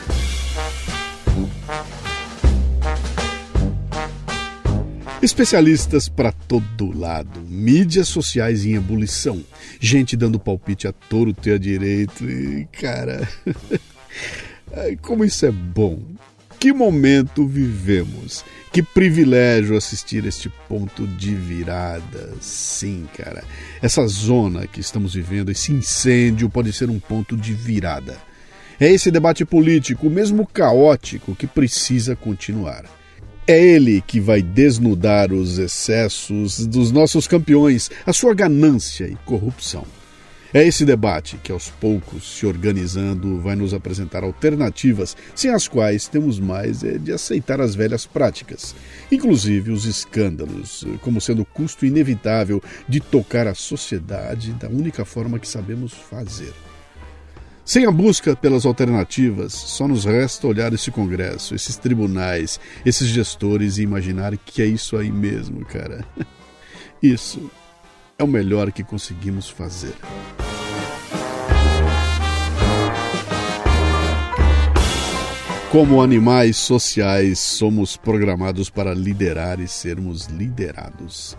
Especialistas 5.22 6.08
para 6.08 6.32
todo 6.32 6.98
lado, 6.98 7.40
mídias 7.42 8.08
sociais 8.08 8.64
em 8.64 8.74
ebulição, 8.74 9.44
gente 9.78 10.16
dando 10.16 10.40
palpite 10.40 10.88
a 10.88 10.92
torto 10.92 11.46
e 11.46 11.52
a 11.52 11.58
direito, 11.58 12.24
e 12.24 12.66
cara, 12.72 13.28
como 15.02 15.22
isso 15.22 15.44
é 15.44 15.50
bom! 15.50 16.00
Que 16.58 16.72
momento 16.72 17.46
vivemos! 17.46 18.44
Que 18.72 18.82
privilégio 18.82 19.76
assistir 19.76 20.24
este 20.24 20.48
ponto 20.68 21.06
de 21.06 21.34
virada. 21.34 22.34
Sim, 22.40 23.06
cara. 23.16 23.42
Essa 23.82 24.06
zona 24.06 24.66
que 24.66 24.80
estamos 24.80 25.14
vivendo, 25.14 25.50
esse 25.50 25.72
incêndio, 25.72 26.48
pode 26.48 26.72
ser 26.72 26.88
um 26.88 27.00
ponto 27.00 27.36
de 27.36 27.52
virada. 27.52 28.16
É 28.78 28.88
esse 28.88 29.10
debate 29.10 29.44
político, 29.44 30.08
mesmo 30.08 30.46
caótico, 30.46 31.34
que 31.34 31.48
precisa 31.48 32.14
continuar. 32.14 32.84
É 33.46 33.58
ele 33.58 34.00
que 34.06 34.20
vai 34.20 34.42
desnudar 34.42 35.32
os 35.32 35.58
excessos 35.58 36.66
dos 36.66 36.92
nossos 36.92 37.26
campeões, 37.26 37.90
a 38.06 38.12
sua 38.12 38.34
ganância 38.34 39.06
e 39.06 39.16
corrupção. 39.24 39.84
É 40.52 40.66
esse 40.66 40.84
debate 40.84 41.36
que, 41.36 41.52
aos 41.52 41.68
poucos, 41.68 42.38
se 42.38 42.44
organizando, 42.44 43.40
vai 43.40 43.54
nos 43.54 43.72
apresentar 43.72 44.24
alternativas 44.24 45.16
sem 45.32 45.48
as 45.52 45.68
quais 45.68 46.08
temos 46.08 46.40
mais 46.40 46.82
é 46.82 46.98
de 46.98 47.12
aceitar 47.12 47.60
as 47.60 47.76
velhas 47.76 48.04
práticas, 48.04 48.74
inclusive 49.12 49.70
os 49.70 49.84
escândalos, 49.84 50.84
como 51.02 51.20
sendo 51.20 51.44
custo 51.44 51.86
inevitável 51.86 52.60
de 52.88 52.98
tocar 52.98 53.46
a 53.46 53.54
sociedade 53.54 54.52
da 54.54 54.68
única 54.68 55.04
forma 55.04 55.38
que 55.38 55.46
sabemos 55.46 55.92
fazer. 55.92 56.52
Sem 57.70 57.86
a 57.86 57.90
busca 57.92 58.34
pelas 58.34 58.66
alternativas, 58.66 59.52
só 59.52 59.86
nos 59.86 60.04
resta 60.04 60.44
olhar 60.44 60.72
esse 60.72 60.90
Congresso, 60.90 61.54
esses 61.54 61.76
tribunais, 61.76 62.58
esses 62.84 63.06
gestores 63.06 63.78
e 63.78 63.82
imaginar 63.82 64.36
que 64.36 64.60
é 64.60 64.66
isso 64.66 64.96
aí 64.96 65.08
mesmo, 65.08 65.64
cara. 65.64 66.04
Isso 67.00 67.48
é 68.18 68.24
o 68.24 68.26
melhor 68.26 68.72
que 68.72 68.82
conseguimos 68.82 69.48
fazer. 69.48 69.94
Como 75.70 76.02
animais 76.02 76.56
sociais, 76.56 77.38
somos 77.38 77.96
programados 77.96 78.68
para 78.68 78.92
liderar 78.92 79.60
e 79.60 79.68
sermos 79.68 80.26
liderados. 80.26 81.36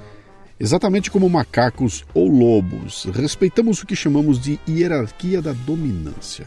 Exatamente 0.62 1.10
como 1.10 1.28
macacos 1.28 2.06
ou 2.13 2.28
lobos, 2.28 3.06
respeitamos 3.06 3.82
o 3.82 3.88
que 3.88 3.95
chamamos 3.95 4.39
de 4.39 4.60
hierarquia 4.69 5.41
da 5.41 5.54
dominância. 5.54 6.45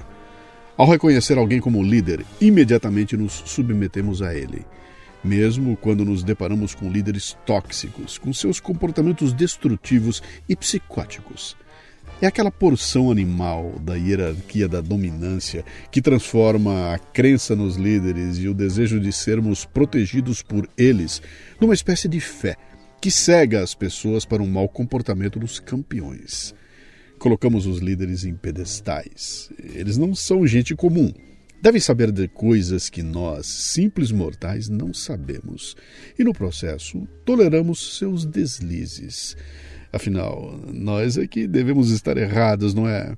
Ao 0.77 0.88
reconhecer 0.88 1.37
alguém 1.37 1.61
como 1.61 1.83
líder, 1.83 2.24
imediatamente 2.40 3.16
nos 3.16 3.42
submetemos 3.44 4.22
a 4.22 4.33
ele. 4.33 4.64
Mesmo 5.24 5.77
quando 5.77 6.05
nos 6.05 6.22
deparamos 6.22 6.77
com 6.77 6.88
líderes 6.88 7.37
tóxicos, 7.44 8.16
com 8.16 8.33
seus 8.33 8.61
comportamentos 8.61 9.33
destrutivos 9.33 10.22
e 10.48 10.55
psicóticos. 10.55 11.57
É 12.22 12.29
aquela 12.29 12.53
porção 12.53 13.11
animal 13.11 13.81
da 13.81 13.96
hierarquia 13.96 14.68
da 14.68 14.81
dominância 14.81 15.64
que 15.90 16.00
transforma 16.00 16.94
a 16.94 17.00
crença 17.00 17.57
nos 17.57 17.74
líderes 17.74 18.38
e 18.38 18.46
o 18.46 18.55
desejo 18.55 19.00
de 19.00 19.11
sermos 19.11 19.64
protegidos 19.64 20.40
por 20.40 20.68
eles 20.79 21.20
numa 21.61 21.74
espécie 21.74 22.07
de 22.07 22.20
fé 22.20 22.57
que 23.05 23.11
cega 23.11 23.62
as 23.62 23.75
pessoas 23.75 24.25
para 24.25 24.43
um 24.43 24.47
mau 24.47 24.67
comportamento 24.67 25.38
dos 25.38 25.61
campeões. 25.61 26.55
Colocamos 27.19 27.67
os 27.67 27.79
líderes 27.81 28.25
em 28.25 28.33
pedestais. 28.33 29.51
Eles 29.75 29.99
não 29.99 30.14
são 30.14 30.47
gente 30.47 30.75
comum. 30.75 31.12
Devem 31.61 31.83
saber 31.83 32.11
de 32.11 32.27
coisas 32.29 32.88
que 32.88 33.03
nós, 33.03 33.45
simples 33.45 34.11
mortais, 34.11 34.71
não 34.71 34.95
sabemos. 34.95 35.77
E 36.19 36.25
no 36.25 36.33
processo, 36.33 37.07
toleramos 37.27 37.99
seus 37.99 38.25
deslizes. 38.25 39.37
Afinal, 39.93 40.59
nós 40.73 41.19
é 41.19 41.27
que 41.27 41.47
devemos 41.47 41.90
estar 41.90 42.17
errados, 42.17 42.73
não 42.73 42.88
é? 42.88 43.14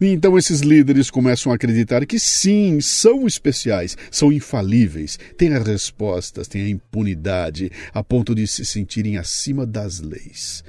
E 0.00 0.06
então 0.06 0.38
esses 0.38 0.60
líderes 0.60 1.10
começam 1.10 1.50
a 1.50 1.56
acreditar 1.56 2.06
que 2.06 2.20
sim, 2.20 2.80
são 2.80 3.26
especiais, 3.26 3.96
são 4.10 4.32
infalíveis, 4.32 5.18
têm 5.36 5.52
as 5.52 5.66
respostas, 5.66 6.46
têm 6.46 6.62
a 6.62 6.68
impunidade, 6.68 7.70
a 7.92 8.02
ponto 8.04 8.32
de 8.32 8.46
se 8.46 8.64
sentirem 8.64 9.16
acima 9.16 9.66
das 9.66 9.98
leis. 9.98 10.62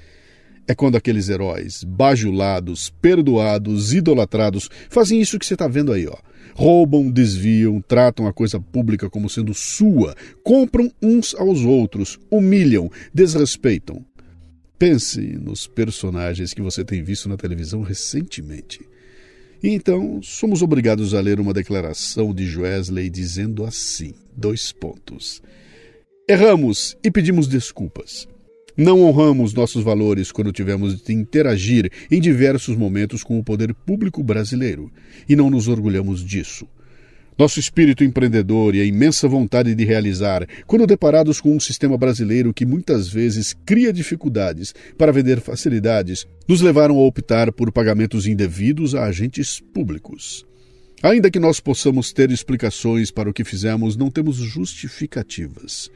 É 0.68 0.74
quando 0.74 0.98
aqueles 0.98 1.30
heróis, 1.30 1.84
bajulados, 1.84 2.90
perdoados, 3.02 3.94
idolatrados, 3.94 4.70
fazem 4.90 5.22
isso 5.22 5.38
que 5.38 5.46
você 5.46 5.54
está 5.54 5.68
vendo 5.68 5.92
aí, 5.92 6.08
ó. 6.08 6.18
Roubam, 6.56 7.10
desviam, 7.10 7.82
tratam 7.82 8.28
a 8.28 8.34
coisa 8.34 8.60
pública 8.60 9.10
como 9.10 9.30
sendo 9.30 9.54
sua, 9.54 10.16
compram 10.44 10.92
uns 11.02 11.34
aos 11.36 11.62
outros, 11.62 12.20
humilham, 12.32 12.92
desrespeitam. 13.14 14.04
Pense 14.78 15.22
nos 15.22 15.68
personagens 15.68 16.54
que 16.54 16.62
você 16.62 16.84
tem 16.84 17.04
visto 17.04 17.30
na 17.30 17.38
televisão 17.38 17.82
recentemente. 17.82 18.80
E 19.62 19.70
então 19.70 20.22
somos 20.22 20.62
obrigados 20.62 21.14
a 21.14 21.20
ler 21.20 21.40
uma 21.40 21.54
declaração 21.54 22.34
de 22.34 22.46
Joesley 22.46 23.10
dizendo 23.10 23.66
assim: 23.66 24.14
dois 24.36 24.72
pontos. 24.72 25.42
Erramos 26.28 26.96
e 27.04 27.12
pedimos 27.12 27.48
desculpas. 27.48 28.28
Não 28.78 29.04
honramos 29.04 29.54
nossos 29.54 29.84
valores 29.84 30.32
quando 30.32 30.54
tivemos 30.54 31.02
de 31.02 31.12
interagir 31.12 31.92
em 32.10 32.22
diversos 32.22 32.78
momentos 32.78 33.24
com 33.24 33.38
o 33.38 33.44
poder 33.44 33.74
público 33.74 34.24
brasileiro 34.24 34.90
e 35.28 35.36
não 35.36 35.50
nos 35.50 35.68
orgulhamos 35.68 36.24
disso. 36.24 36.66
Nosso 37.40 37.58
espírito 37.58 38.04
empreendedor 38.04 38.76
e 38.76 38.82
a 38.82 38.86
imensa 38.86 39.26
vontade 39.26 39.74
de 39.74 39.86
realizar, 39.86 40.46
quando 40.68 40.86
deparados 40.86 41.40
com 41.40 41.56
um 41.56 41.60
sistema 41.60 41.98
brasileiro 41.98 42.54
que 42.54 42.66
muitas 42.66 43.08
vezes 43.08 43.56
cria 43.66 43.94
dificuldades 43.94 44.76
para 44.98 45.14
vender 45.14 45.40
facilidades, 45.40 46.28
nos 46.46 46.60
levaram 46.60 46.98
a 46.98 47.06
optar 47.06 47.54
por 47.54 47.72
pagamentos 47.72 48.28
indevidos 48.28 48.94
a 48.94 49.06
agentes 49.06 49.62
públicos. 49.74 50.46
Ainda 51.02 51.32
que 51.32 51.40
nós 51.40 51.62
possamos 51.62 52.12
ter 52.12 52.30
explicações 52.30 53.10
para 53.10 53.30
o 53.30 53.34
que 53.34 53.46
fizemos, 53.46 53.96
não 53.96 54.12
temos 54.12 54.36
justificativas. 54.36 55.90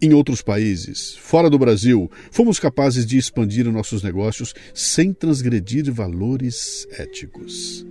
Em 0.00 0.14
outros 0.14 0.40
países, 0.40 1.14
fora 1.20 1.50
do 1.50 1.58
Brasil, 1.58 2.10
fomos 2.30 2.58
capazes 2.58 3.04
de 3.04 3.18
expandir 3.18 3.70
nossos 3.70 4.02
negócios 4.02 4.54
sem 4.72 5.12
transgredir 5.12 5.92
valores 5.92 6.88
éticos. 6.92 7.84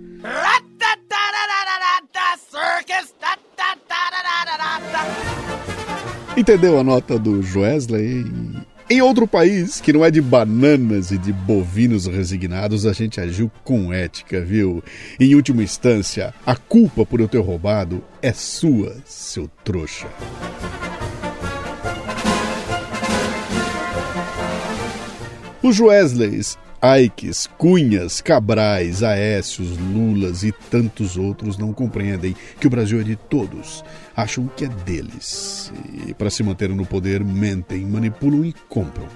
Entendeu 6.36 6.78
a 6.78 6.84
nota 6.84 7.18
do 7.18 7.42
Joesley? 7.42 8.24
Em 8.88 9.02
outro 9.02 9.26
país, 9.26 9.80
que 9.80 9.92
não 9.92 10.04
é 10.04 10.10
de 10.10 10.20
bananas 10.20 11.10
e 11.10 11.18
de 11.18 11.32
bovinos 11.32 12.06
resignados, 12.06 12.86
a 12.86 12.92
gente 12.92 13.20
agiu 13.20 13.50
com 13.62 13.92
ética, 13.92 14.40
viu? 14.40 14.82
Em 15.18 15.34
última 15.34 15.62
instância, 15.62 16.34
a 16.44 16.56
culpa 16.56 17.04
por 17.06 17.20
eu 17.20 17.28
ter 17.28 17.38
roubado 17.38 18.02
é 18.20 18.32
sua, 18.32 18.96
seu 19.04 19.48
trouxa. 19.64 20.08
Os 25.62 25.76
Joesleys 25.76 26.56
Aikes, 26.82 27.46
Cunhas, 27.58 28.22
Cabrais, 28.22 29.02
Aécios, 29.02 29.76
Lulas 29.76 30.42
e 30.42 30.50
tantos 30.70 31.18
outros 31.18 31.58
não 31.58 31.74
compreendem 31.74 32.34
que 32.58 32.66
o 32.66 32.70
Brasil 32.70 33.00
é 33.00 33.04
de 33.04 33.16
todos. 33.16 33.84
Acham 34.16 34.50
que 34.56 34.64
é 34.64 34.68
deles. 34.68 35.70
E, 36.06 36.14
para 36.14 36.30
se 36.30 36.42
manter 36.42 36.70
no 36.70 36.86
poder, 36.86 37.22
mentem, 37.22 37.84
manipulam 37.84 38.46
e 38.46 38.54
compram. 38.70 39.06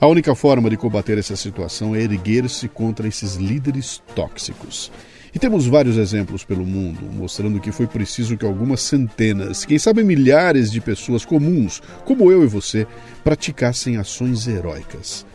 A 0.00 0.06
única 0.06 0.36
forma 0.36 0.70
de 0.70 0.76
combater 0.76 1.18
essa 1.18 1.34
situação 1.34 1.96
é 1.96 2.02
erguer-se 2.02 2.68
contra 2.68 3.08
esses 3.08 3.34
líderes 3.34 4.00
tóxicos. 4.14 4.92
E 5.34 5.38
temos 5.38 5.66
vários 5.66 5.96
exemplos 5.96 6.44
pelo 6.44 6.64
mundo, 6.64 7.12
mostrando 7.12 7.58
que 7.58 7.72
foi 7.72 7.88
preciso 7.88 8.36
que 8.36 8.46
algumas 8.46 8.80
centenas, 8.80 9.64
quem 9.64 9.80
sabe 9.80 10.04
milhares 10.04 10.70
de 10.70 10.80
pessoas 10.80 11.24
comuns, 11.24 11.82
como 12.04 12.30
eu 12.30 12.44
e 12.44 12.46
você, 12.46 12.86
praticassem 13.24 13.96
ações 13.96 14.46
heróicas. 14.46 15.26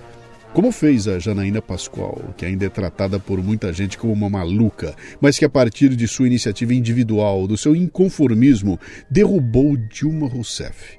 Como 0.54 0.72
fez 0.72 1.08
a 1.08 1.20
Janaína 1.20 1.62
Pascoal, 1.62 2.34
que 2.36 2.44
ainda 2.44 2.66
é 2.66 2.70
tratada 2.70 3.20
por 3.20 3.42
muita 3.42 3.72
gente 3.72 3.98
como 3.98 4.12
uma 4.12 4.30
maluca, 4.30 4.96
mas 5.22 5.38
que 5.38 5.46
a 5.46 5.50
partir 5.50 5.96
de 5.96 6.08
sua 6.08 6.26
iniciativa 6.26 6.74
individual, 6.74 7.48
do 7.48 7.56
seu 7.56 7.76
inconformismo, 7.76 8.80
derrubou 9.10 9.78
Dilma 9.78 10.28
Rousseff. 10.28 10.98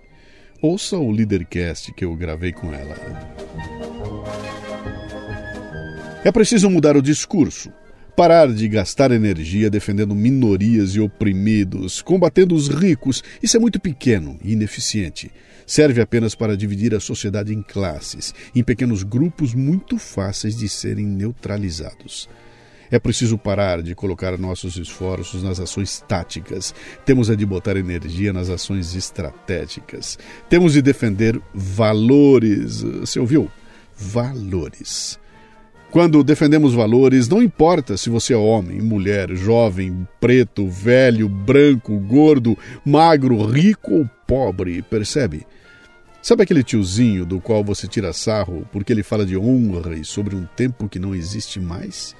Ouça 0.62 0.96
o 0.96 1.10
Leadercast 1.10 1.92
que 1.92 2.04
eu 2.04 2.14
gravei 2.14 2.52
com 2.52 2.72
ela. 2.72 2.94
É 6.24 6.30
preciso 6.30 6.70
mudar 6.70 6.96
o 6.96 7.02
discurso. 7.02 7.72
Parar 8.16 8.52
de 8.52 8.68
gastar 8.68 9.10
energia 9.10 9.70
defendendo 9.70 10.14
minorias 10.14 10.94
e 10.94 11.00
oprimidos, 11.00 12.02
combatendo 12.02 12.54
os 12.54 12.68
ricos, 12.68 13.22
isso 13.42 13.56
é 13.56 13.60
muito 13.60 13.80
pequeno 13.80 14.38
e 14.44 14.52
ineficiente. 14.52 15.30
Serve 15.70 16.00
apenas 16.00 16.34
para 16.34 16.56
dividir 16.56 16.96
a 16.96 16.98
sociedade 16.98 17.54
em 17.54 17.62
classes, 17.62 18.34
em 18.52 18.60
pequenos 18.60 19.04
grupos 19.04 19.54
muito 19.54 19.98
fáceis 19.98 20.56
de 20.56 20.68
serem 20.68 21.06
neutralizados. 21.06 22.28
É 22.90 22.98
preciso 22.98 23.38
parar 23.38 23.80
de 23.80 23.94
colocar 23.94 24.36
nossos 24.36 24.76
esforços 24.76 25.44
nas 25.44 25.60
ações 25.60 26.02
táticas. 26.08 26.74
Temos 27.06 27.30
é 27.30 27.36
de 27.36 27.46
botar 27.46 27.76
energia 27.76 28.32
nas 28.32 28.50
ações 28.50 28.96
estratégicas. 28.96 30.18
Temos 30.48 30.72
de 30.72 30.82
defender 30.82 31.40
valores. 31.54 32.82
Você 32.82 33.20
ouviu? 33.20 33.48
Valores. 33.96 35.20
Quando 35.92 36.24
defendemos 36.24 36.74
valores, 36.74 37.28
não 37.28 37.40
importa 37.40 37.96
se 37.96 38.10
você 38.10 38.34
é 38.34 38.36
homem, 38.36 38.80
mulher, 38.80 39.36
jovem, 39.36 40.04
preto, 40.20 40.66
velho, 40.66 41.28
branco, 41.28 41.96
gordo, 42.00 42.58
magro, 42.84 43.46
rico 43.46 43.94
ou 43.94 44.10
pobre, 44.26 44.82
percebe? 44.82 45.46
Sabe 46.22 46.42
aquele 46.42 46.62
tiozinho 46.62 47.24
do 47.24 47.40
qual 47.40 47.64
você 47.64 47.88
tira 47.88 48.12
sarro 48.12 48.68
porque 48.70 48.92
ele 48.92 49.02
fala 49.02 49.24
de 49.24 49.38
honra 49.38 49.94
e 49.94 50.04
sobre 50.04 50.36
um 50.36 50.44
tempo 50.44 50.88
que 50.88 50.98
não 50.98 51.14
existe 51.14 51.58
mais? 51.58 52.14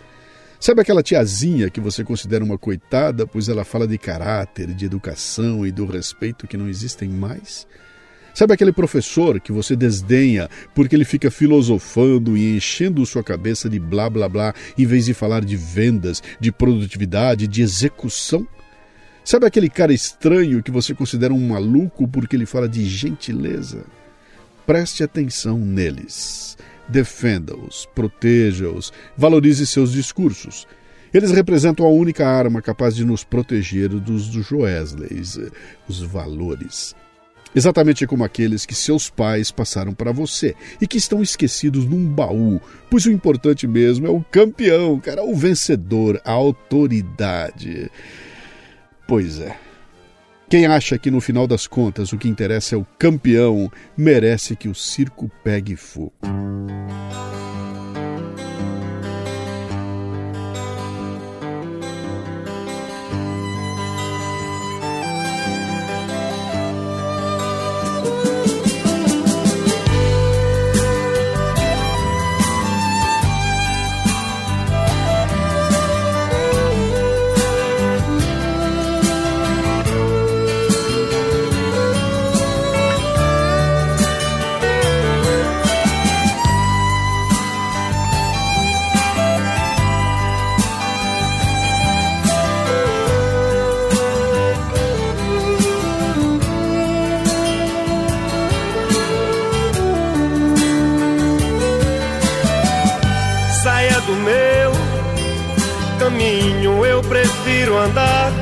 Sabe 0.58 0.80
aquela 0.80 1.02
tiazinha 1.02 1.68
que 1.68 1.80
você 1.80 2.02
considera 2.02 2.42
uma 2.42 2.56
coitada, 2.56 3.26
pois 3.26 3.48
ela 3.48 3.64
fala 3.64 3.86
de 3.86 3.98
caráter, 3.98 4.68
de 4.74 4.86
educação 4.86 5.66
e 5.66 5.70
do 5.70 5.84
respeito 5.84 6.46
que 6.46 6.56
não 6.56 6.66
existem 6.66 7.10
mais? 7.10 7.66
Sabe 8.32 8.54
aquele 8.54 8.72
professor 8.72 9.38
que 9.38 9.52
você 9.52 9.76
desdenha 9.76 10.48
porque 10.74 10.96
ele 10.96 11.04
fica 11.04 11.30
filosofando 11.30 12.38
e 12.38 12.56
enchendo 12.56 13.04
sua 13.04 13.22
cabeça 13.22 13.68
de 13.68 13.78
blá 13.78 14.08
blá 14.08 14.28
blá 14.28 14.54
em 14.78 14.86
vez 14.86 15.04
de 15.04 15.12
falar 15.12 15.44
de 15.44 15.56
vendas, 15.56 16.22
de 16.38 16.50
produtividade, 16.50 17.46
de 17.46 17.60
execução? 17.60 18.46
Sabe 19.24 19.46
aquele 19.46 19.68
cara 19.68 19.92
estranho 19.92 20.62
que 20.62 20.70
você 20.70 20.94
considera 20.94 21.32
um 21.32 21.48
maluco 21.48 22.08
porque 22.08 22.34
ele 22.34 22.46
fala 22.46 22.68
de 22.68 22.84
gentileza? 22.86 23.84
Preste 24.66 25.02
atenção 25.02 25.58
neles. 25.58 26.56
Defenda-os, 26.88 27.86
proteja-os, 27.94 28.92
valorize 29.16 29.66
seus 29.66 29.92
discursos. 29.92 30.66
Eles 31.12 31.30
representam 31.30 31.86
a 31.86 31.90
única 31.90 32.26
arma 32.26 32.62
capaz 32.62 32.94
de 32.94 33.04
nos 33.04 33.24
proteger 33.24 33.88
dos 33.88 34.24
Joesleys, 34.24 35.38
os 35.88 36.00
valores 36.00 36.94
exatamente 37.54 38.06
como 38.06 38.24
aqueles 38.24 38.64
que 38.64 38.74
seus 38.74 39.10
pais 39.10 39.50
passaram 39.50 39.92
para 39.92 40.12
você 40.12 40.54
e 40.80 40.86
que 40.86 40.98
estão 40.98 41.22
esquecidos 41.22 41.84
num 41.84 42.06
baú, 42.06 42.60
pois 42.88 43.06
o 43.06 43.12
importante 43.12 43.66
mesmo 43.66 44.06
é 44.06 44.10
o 44.10 44.24
campeão, 44.30 44.98
cara, 45.00 45.24
o 45.24 45.34
vencedor, 45.34 46.20
a 46.24 46.32
autoridade. 46.32 47.90
Pois 49.10 49.40
é. 49.40 49.58
Quem 50.48 50.66
acha 50.66 50.96
que 50.96 51.10
no 51.10 51.20
final 51.20 51.44
das 51.44 51.66
contas 51.66 52.12
o 52.12 52.16
que 52.16 52.28
interessa 52.28 52.76
é 52.76 52.78
o 52.78 52.86
campeão, 52.96 53.68
merece 53.96 54.54
que 54.54 54.68
o 54.68 54.74
circo 54.74 55.28
pegue 55.42 55.74
fogo. 55.74 56.12
Andar 107.80 108.32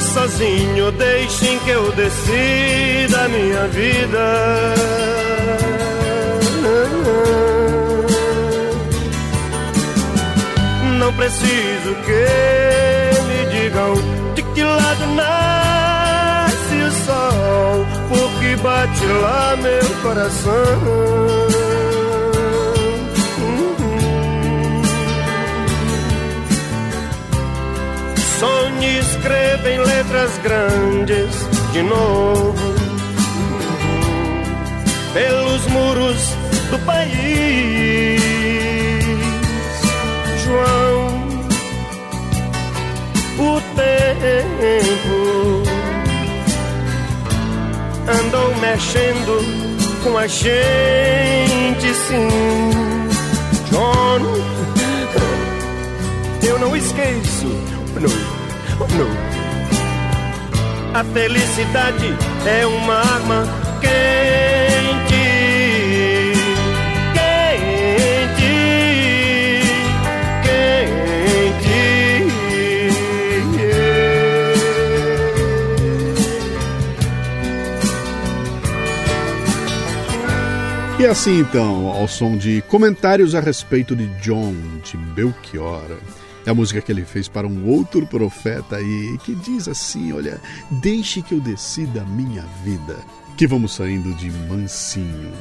sozinho, 0.00 0.92
deixem 0.92 1.58
que 1.60 1.70
eu 1.70 1.90
decida 1.92 3.24
a 3.24 3.28
minha 3.28 3.66
vida. 3.68 4.74
Não 10.98 11.12
preciso 11.12 11.94
que 12.06 13.22
me 13.26 13.58
digam 13.58 13.94
de 14.34 14.42
que 14.42 14.62
lado 14.62 15.06
nasce 15.14 16.76
o 16.76 16.92
sol, 17.04 17.86
porque 18.08 18.56
bate 18.62 19.04
lá 19.06 19.56
meu 19.56 20.02
coração. 20.02 21.73
Escreva 29.24 29.70
em 29.70 29.78
letras 29.78 30.38
grandes 30.42 31.48
de 31.72 31.82
novo 31.82 32.74
pelos 35.14 35.66
muros 35.68 36.36
do 36.70 36.78
país. 36.84 38.20
João, 40.44 41.06
o 43.38 43.60
tempo 43.74 45.62
andou 48.26 48.54
mexendo 48.56 49.40
com 50.02 50.18
a 50.18 50.26
gente, 50.26 51.94
sim. 52.08 52.28
John, 53.70 54.20
eu 56.46 56.58
não 56.58 56.76
esqueço, 56.76 57.46
não 57.98 58.33
no. 58.78 59.34
A 60.98 61.02
felicidade 61.04 62.14
é 62.46 62.66
uma 62.66 62.94
arma 62.94 63.44
quente, 63.80 65.14
quente, 67.14 67.72
quente. 70.42 71.02
E 81.00 81.06
assim 81.06 81.40
então, 81.40 81.88
ao 81.88 82.06
som 82.06 82.36
de 82.36 82.62
comentários 82.62 83.34
a 83.34 83.40
respeito 83.40 83.96
de 83.96 84.06
John 84.20 84.54
de 84.84 84.96
Belchior. 84.96 85.98
É 86.46 86.50
a 86.50 86.54
música 86.54 86.82
que 86.82 86.92
ele 86.92 87.04
fez 87.04 87.26
para 87.26 87.46
um 87.46 87.66
outro 87.66 88.06
profeta 88.06 88.76
aí, 88.76 89.18
que 89.24 89.34
diz 89.34 89.66
assim: 89.66 90.12
Olha, 90.12 90.38
deixe 90.70 91.22
que 91.22 91.32
eu 91.32 91.40
decida 91.40 92.02
a 92.02 92.04
minha 92.04 92.44
vida. 92.62 92.98
Que 93.36 93.46
vamos 93.46 93.74
saindo 93.74 94.12
de 94.14 94.30
mansinho. 94.30 95.32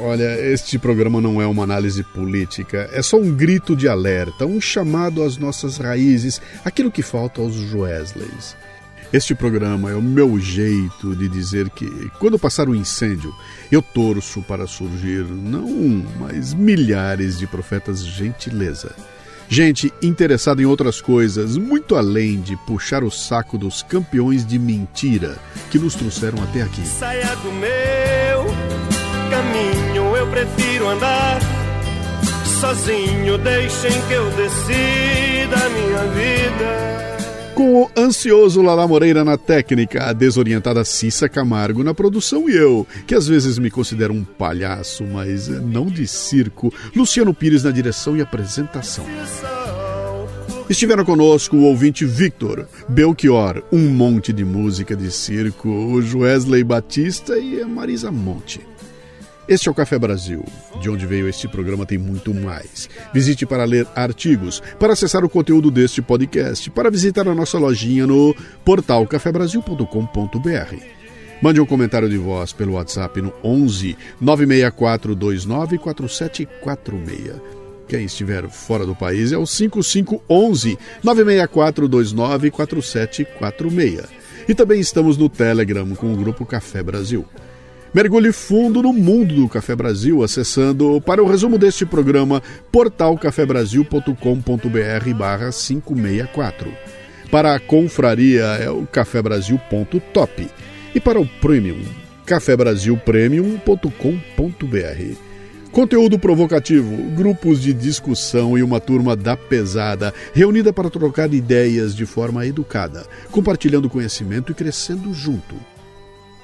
Olha, 0.00 0.38
este 0.40 0.78
programa 0.78 1.20
não 1.20 1.40
é 1.40 1.46
uma 1.46 1.62
análise 1.62 2.02
política, 2.02 2.90
é 2.92 3.00
só 3.00 3.16
um 3.16 3.34
grito 3.34 3.76
de 3.76 3.88
alerta, 3.88 4.44
um 4.44 4.60
chamado 4.60 5.22
às 5.22 5.36
nossas 5.36 5.78
raízes, 5.78 6.42
aquilo 6.64 6.90
que 6.90 7.00
falta 7.00 7.40
aos 7.40 7.54
Joesleys. 7.54 8.56
Este 9.12 9.34
programa 9.34 9.92
é 9.92 9.94
o 9.94 10.02
meu 10.02 10.38
jeito 10.40 11.14
de 11.14 11.28
dizer 11.28 11.70
que, 11.70 11.88
quando 12.18 12.38
passar 12.38 12.68
o 12.68 12.74
incêndio, 12.74 13.32
eu 13.70 13.80
torço 13.80 14.42
para 14.42 14.66
surgir 14.66 15.24
não 15.24 15.64
um, 15.64 16.04
mas 16.18 16.52
milhares 16.52 17.38
de 17.38 17.46
profetas 17.46 18.04
gentileza 18.04 18.94
Gente 19.54 19.94
interessada 20.02 20.60
em 20.60 20.64
outras 20.64 21.00
coisas, 21.00 21.56
muito 21.56 21.94
além 21.94 22.40
de 22.40 22.56
puxar 22.66 23.04
o 23.04 23.10
saco 23.10 23.56
dos 23.56 23.84
campeões 23.84 24.44
de 24.44 24.58
mentira 24.58 25.38
que 25.70 25.78
nos 25.78 25.94
trouxeram 25.94 26.42
até 26.42 26.60
aqui. 26.62 26.84
Saia 26.84 27.36
do 27.36 27.52
meu 27.52 28.46
caminho, 29.30 30.16
eu 30.16 30.26
prefiro 30.26 30.88
andar 30.88 31.38
sozinho. 32.60 33.38
Deixem 33.38 33.92
que 34.08 34.12
eu 34.14 34.28
decida 34.30 35.54
a 35.54 35.68
minha 35.68 36.02
vida. 36.08 37.13
Com 37.54 37.82
o 37.82 37.90
ansioso 37.96 38.60
Lala 38.60 38.86
Moreira 38.88 39.24
na 39.24 39.38
técnica, 39.38 40.06
a 40.06 40.12
desorientada 40.12 40.84
Cissa 40.84 41.28
Camargo 41.28 41.84
na 41.84 41.94
produção 41.94 42.50
e 42.50 42.56
eu, 42.56 42.84
que 43.06 43.14
às 43.14 43.28
vezes 43.28 43.58
me 43.58 43.70
considero 43.70 44.12
um 44.12 44.24
palhaço, 44.24 45.04
mas 45.04 45.48
não 45.48 45.86
de 45.86 46.04
circo, 46.06 46.74
Luciano 46.96 47.32
Pires 47.32 47.62
na 47.62 47.70
direção 47.70 48.16
e 48.16 48.20
apresentação. 48.20 49.06
Estiveram 50.68 51.04
conosco 51.04 51.56
o 51.56 51.62
ouvinte 51.62 52.04
Victor, 52.04 52.66
Belchior, 52.88 53.62
um 53.70 53.88
monte 53.88 54.32
de 54.32 54.44
música 54.44 54.96
de 54.96 55.12
circo, 55.12 55.68
o 55.68 56.18
Wesley 56.18 56.64
Batista 56.64 57.38
e 57.38 57.62
a 57.62 57.68
Marisa 57.68 58.10
Monte. 58.10 58.73
Este 59.46 59.68
é 59.68 59.70
o 59.70 59.74
Café 59.74 59.98
Brasil. 59.98 60.42
De 60.80 60.88
onde 60.88 61.06
veio 61.06 61.28
este 61.28 61.46
programa 61.46 61.84
tem 61.84 61.98
muito 61.98 62.32
mais. 62.32 62.88
Visite 63.12 63.44
para 63.44 63.64
ler 63.64 63.86
artigos, 63.94 64.62
para 64.78 64.94
acessar 64.94 65.22
o 65.22 65.28
conteúdo 65.28 65.70
deste 65.70 66.00
podcast, 66.00 66.70
para 66.70 66.90
visitar 66.90 67.28
a 67.28 67.34
nossa 67.34 67.58
lojinha 67.58 68.06
no 68.06 68.34
portal 68.64 69.06
cafebrasil.com.br. 69.06 70.76
Mande 71.42 71.60
um 71.60 71.66
comentário 71.66 72.08
de 72.08 72.16
voz 72.16 72.54
pelo 72.54 72.72
WhatsApp 72.72 73.20
no 73.20 73.34
11 73.44 73.98
964 74.18 75.14
29 75.14 75.78
4746. 75.78 77.34
Quem 77.86 78.06
estiver 78.06 78.48
fora 78.48 78.86
do 78.86 78.94
país 78.94 79.30
é 79.30 79.36
o 79.36 79.44
5511 79.44 80.78
964 81.02 81.86
29 81.86 82.50
4746. 82.50 84.24
E 84.48 84.54
também 84.54 84.80
estamos 84.80 85.18
no 85.18 85.28
Telegram 85.28 85.94
com 85.94 86.14
o 86.14 86.16
grupo 86.16 86.46
Café 86.46 86.82
Brasil. 86.82 87.26
Mergulhe 87.94 88.32
fundo 88.32 88.82
no 88.82 88.92
mundo 88.92 89.36
do 89.36 89.48
Café 89.48 89.76
Brasil 89.76 90.24
acessando, 90.24 91.00
para 91.00 91.22
o 91.22 91.28
resumo 91.28 91.56
deste 91.56 91.86
programa, 91.86 92.42
portalcafebrasil.com.br 92.72 95.14
barra 95.16 95.52
564. 95.52 96.72
Para 97.30 97.54
a 97.54 97.60
confraria 97.60 98.42
é 98.42 98.68
o 98.68 98.84
cafebrasil.top 98.84 100.50
e 100.92 100.98
para 100.98 101.20
o 101.20 101.26
premium, 101.40 101.80
cafebrasilpremium.com.br. 102.26 105.16
Conteúdo 105.70 106.18
provocativo, 106.18 106.96
grupos 107.12 107.62
de 107.62 107.72
discussão 107.72 108.58
e 108.58 108.62
uma 108.64 108.80
turma 108.80 109.14
da 109.14 109.36
pesada, 109.36 110.12
reunida 110.32 110.72
para 110.72 110.90
trocar 110.90 111.32
ideias 111.32 111.94
de 111.94 112.06
forma 112.06 112.44
educada, 112.44 113.06
compartilhando 113.30 113.88
conhecimento 113.88 114.50
e 114.50 114.54
crescendo 114.54 115.14
junto. 115.14 115.54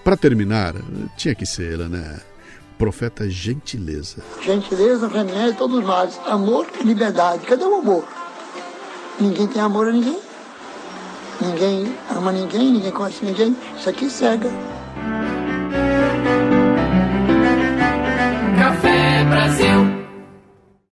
Para 0.02 0.16
terminar, 0.16 0.74
tinha 1.16 1.34
que 1.34 1.44
ser 1.44 1.74
ela, 1.74 1.88
né? 1.88 2.20
Profeta 2.78 3.28
Gentileza. 3.28 4.22
Gentileza 4.42 5.06
remete 5.06 5.58
todos 5.58 5.78
os 5.78 5.84
males. 5.84 6.18
Amor 6.26 6.66
e 6.80 6.84
liberdade. 6.84 7.44
Cadê 7.46 7.64
o 7.64 7.74
amor? 7.74 8.04
Ninguém 9.20 9.46
tem 9.46 9.60
amor 9.60 9.88
a 9.88 9.92
ninguém. 9.92 10.18
Ninguém 11.42 11.94
ama 12.10 12.32
ninguém, 12.32 12.72
ninguém 12.72 12.90
conhece 12.90 13.24
ninguém. 13.24 13.56
Isso 13.78 13.88
aqui 13.88 14.08
cega. 14.08 14.50